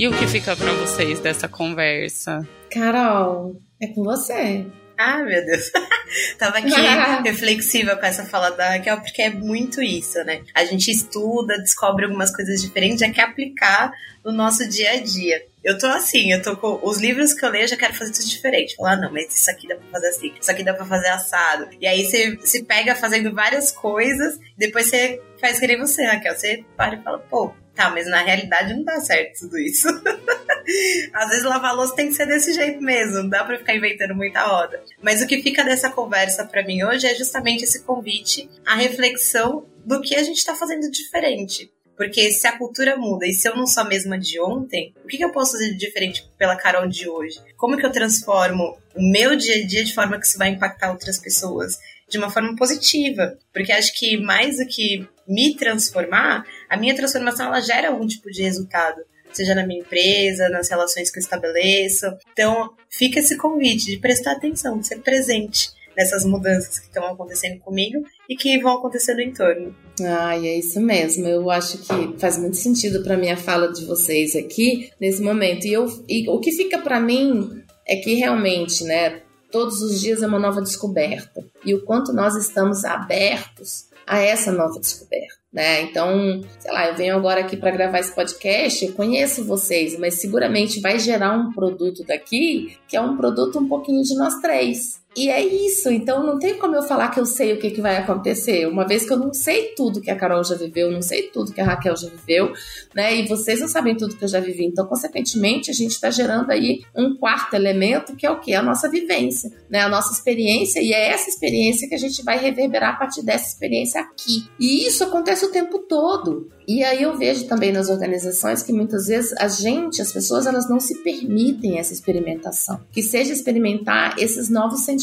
[0.00, 2.48] E o que fica para vocês dessa conversa?
[2.72, 4.64] Carol, é com você.
[4.96, 5.70] Ah, meu Deus.
[6.38, 6.70] Tava aqui
[7.22, 10.40] reflexiva com essa fala da Raquel, porque é muito isso, né?
[10.54, 13.92] A gente estuda, descobre algumas coisas diferentes, já quer aplicar
[14.24, 15.44] no nosso dia a dia.
[15.62, 18.12] Eu tô assim, eu tô com os livros que eu leio, eu já quero fazer
[18.12, 18.76] tudo diferente.
[18.76, 21.08] Falar, ah, não, mas isso aqui dá pra fazer assim, isso aqui dá pra fazer
[21.08, 21.68] assado.
[21.78, 26.34] E aí você se pega fazendo várias coisas, depois você faz que nem você, Raquel.
[26.34, 29.88] Você para e fala, pô, Tá, mas na realidade não dá certo tudo isso.
[31.14, 34.14] Às vezes lavar louça tem que ser desse jeito mesmo, não dá pra ficar inventando
[34.14, 34.84] muita roda.
[35.02, 39.66] Mas o que fica dessa conversa para mim hoje é justamente esse convite à reflexão
[39.82, 41.72] do que a gente tá fazendo diferente.
[41.96, 45.08] Porque se a cultura muda e se eu não sou a mesma de ontem, o
[45.08, 47.40] que, que eu posso fazer de diferente pela Carol de hoje?
[47.56, 50.90] Como que eu transformo o meu dia a dia de forma que isso vai impactar
[50.90, 51.78] outras pessoas?
[52.10, 53.38] De uma forma positiva.
[53.54, 58.30] Porque acho que mais do que me transformar, a minha transformação ela gera algum tipo
[58.30, 59.02] de resultado,
[59.32, 62.06] seja na minha empresa, nas relações que eu estabeleço.
[62.32, 67.58] Então, fica esse convite de prestar atenção, de ser presente nessas mudanças que estão acontecendo
[67.58, 69.74] comigo e que vão acontecer no entorno.
[70.00, 71.26] Ai, é isso mesmo.
[71.26, 75.66] Eu acho que faz muito sentido para minha fala de vocês aqui nesse momento.
[75.66, 80.22] E, eu, e o que fica para mim é que realmente, né, todos os dias
[80.22, 81.44] é uma nova descoberta.
[81.64, 85.38] E o quanto nós estamos abertos a essa nova descoberta.
[85.52, 85.82] Né?
[85.82, 90.14] Então, sei lá, eu venho agora aqui para gravar esse podcast, eu conheço vocês, mas
[90.14, 94.99] seguramente vai gerar um produto daqui que é um produto um pouquinho de nós três.
[95.16, 97.80] E é isso, então não tem como eu falar que eu sei o que, que
[97.80, 101.02] vai acontecer, uma vez que eu não sei tudo que a Carol já viveu, não
[101.02, 102.52] sei tudo que a Raquel já viveu,
[102.94, 103.16] né?
[103.16, 104.64] E vocês não sabem tudo que eu já vivi.
[104.64, 108.54] Então, consequentemente, a gente está gerando aí um quarto elemento, que é o que?
[108.54, 109.80] A nossa vivência, né?
[109.80, 113.48] A nossa experiência, e é essa experiência que a gente vai reverberar a partir dessa
[113.48, 114.48] experiência aqui.
[114.60, 116.48] E isso acontece o tempo todo.
[116.68, 120.70] E aí eu vejo também nas organizações que muitas vezes a gente, as pessoas, elas
[120.70, 122.80] não se permitem essa experimentação.
[122.92, 124.99] Que seja experimentar esses novos sentimentos,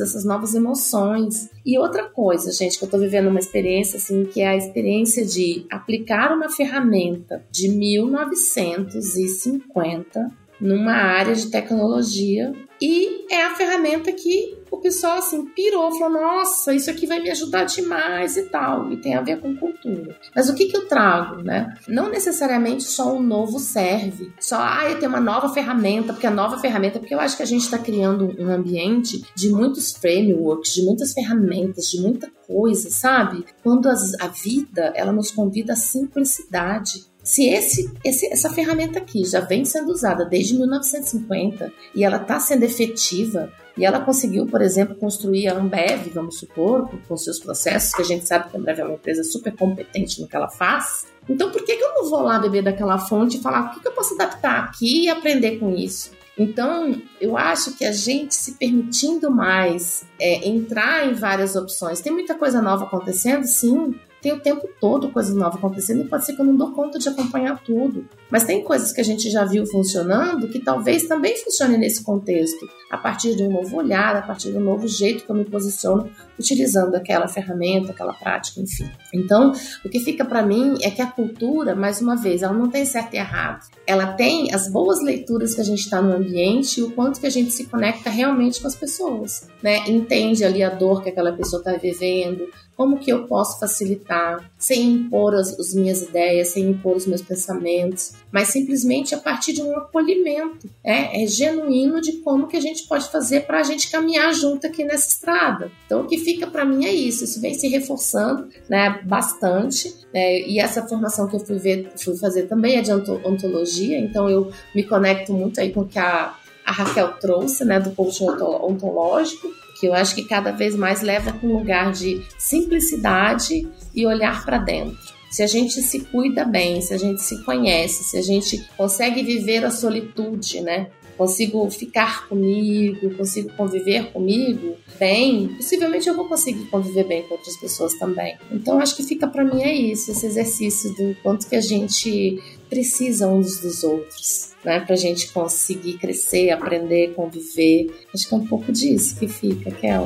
[0.00, 1.50] essas novas emoções.
[1.64, 5.24] E outra coisa, gente, que eu tô vivendo uma experiência assim, que é a experiência
[5.24, 10.28] de aplicar uma ferramenta de 1950
[10.60, 16.74] numa área de tecnologia E é a ferramenta que o pessoal assim pirou, falou: nossa,
[16.74, 18.92] isso aqui vai me ajudar demais e tal.
[18.92, 20.16] E tem a ver com cultura.
[20.34, 21.74] Mas o que, que eu trago, né?
[21.86, 26.30] Não necessariamente só um novo serve, só, ah, eu tenho uma nova ferramenta, porque a
[26.30, 30.74] nova ferramenta, porque eu acho que a gente está criando um ambiente de muitos frameworks,
[30.74, 33.44] de muitas ferramentas, de muita coisa, sabe?
[33.62, 37.06] Quando as, a vida ela nos convida à simplicidade.
[37.28, 42.40] Se esse, esse, essa ferramenta aqui já vem sendo usada desde 1950 e ela está
[42.40, 47.92] sendo efetiva, e ela conseguiu, por exemplo, construir a Ambev, vamos supor, com seus processos,
[47.92, 50.48] que a gente sabe que a Ambev é uma empresa super competente no que ela
[50.48, 51.06] faz.
[51.28, 53.80] Então, por que, que eu não vou lá beber daquela fonte e falar o que,
[53.80, 56.12] que eu posso adaptar aqui e aprender com isso?
[56.38, 62.00] Então, eu acho que a gente se permitindo mais é, entrar em várias opções.
[62.00, 66.26] Tem muita coisa nova acontecendo, sim, tem o tempo todo coisa nova acontecendo e pode
[66.26, 68.08] ser que eu não dou conta de acompanhar tudo.
[68.30, 72.68] Mas tem coisas que a gente já viu funcionando que talvez também funcione nesse contexto,
[72.90, 75.44] a partir de um novo olhar, a partir de um novo jeito que eu me
[75.44, 78.88] posiciono utilizando aquela ferramenta, aquela prática, enfim.
[79.12, 79.52] Então,
[79.84, 82.84] o que fica para mim é que a cultura, mais uma vez, ela não tem
[82.84, 83.66] certo e errado.
[83.86, 87.26] Ela tem as boas leituras que a gente está no ambiente e o quanto que
[87.26, 89.88] a gente se conecta realmente com as pessoas, né?
[89.88, 92.48] Entende ali a dor que aquela pessoa está vivendo,
[92.78, 97.20] como que eu posso facilitar, sem impor as, as minhas ideias, sem impor os meus
[97.20, 102.60] pensamentos, mas simplesmente a partir de um acolhimento, é, é genuíno de como que a
[102.60, 105.72] gente pode fazer para a gente caminhar junto aqui nessa estrada.
[105.86, 110.42] Então, o que fica para mim é isso, isso vem se reforçando, né, bastante, né,
[110.42, 114.52] e essa formação que eu fui ver, fui fazer também é de ontologia, então eu
[114.72, 116.32] me conecto muito aí com o que a,
[116.64, 119.48] a Raquel trouxe, né, do coaching ontológico,
[119.78, 124.44] que eu acho que cada vez mais leva para um lugar de simplicidade e olhar
[124.44, 124.98] para dentro.
[125.30, 129.22] Se a gente se cuida bem, se a gente se conhece, se a gente consegue
[129.22, 130.88] viver a solitude, né?
[131.18, 137.56] Consigo ficar comigo, consigo conviver comigo bem, possivelmente eu vou conseguir conviver bem com outras
[137.56, 138.38] pessoas também.
[138.50, 142.40] Então acho que fica para mim é isso, esse exercício do quanto que a gente
[142.70, 144.80] precisa uns dos outros né?
[144.80, 147.86] Pra gente conseguir crescer, aprender, conviver.
[148.14, 150.04] Acho que é um pouco disso que fica, Kel.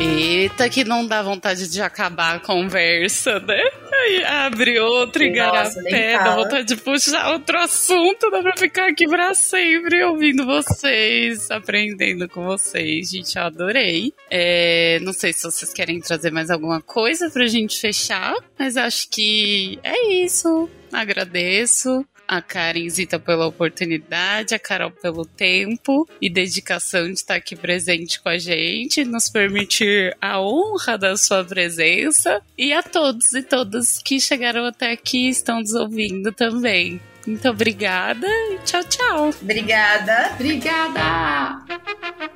[0.00, 3.62] Eita, que não dá vontade de acabar a conversa, né?
[4.06, 9.34] Aí abre outro igarapé, dá vontade de puxar outro assunto, dá pra ficar aqui pra
[9.34, 13.10] sempre ouvindo vocês, aprendendo com vocês.
[13.10, 14.14] Gente, eu adorei.
[14.30, 19.10] É, não sei se vocês querem trazer mais alguma coisa pra gente fechar, mas acho
[19.10, 20.70] que é isso.
[20.92, 27.56] Agradeço a Karen Zita pela oportunidade, a Carol pelo tempo e dedicação de estar aqui
[27.56, 33.42] presente com a gente, nos permitir a honra da sua presença e a todos e
[33.42, 37.00] todas que chegaram até aqui e estão nos ouvindo também.
[37.26, 39.30] Muito obrigada e tchau, tchau.
[39.42, 40.30] Obrigada.
[40.34, 42.26] Obrigada.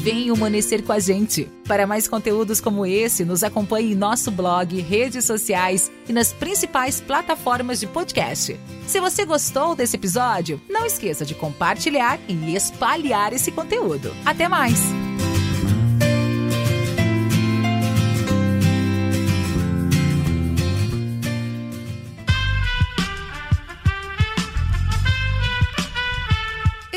[0.00, 1.46] Vem humanecer com a gente.
[1.68, 7.02] Para mais conteúdos como esse, nos acompanhe em nosso blog, redes sociais e nas principais
[7.02, 8.58] plataformas de podcast.
[8.86, 14.10] Se você gostou desse episódio, não esqueça de compartilhar e espalhar esse conteúdo.
[14.24, 15.09] Até mais!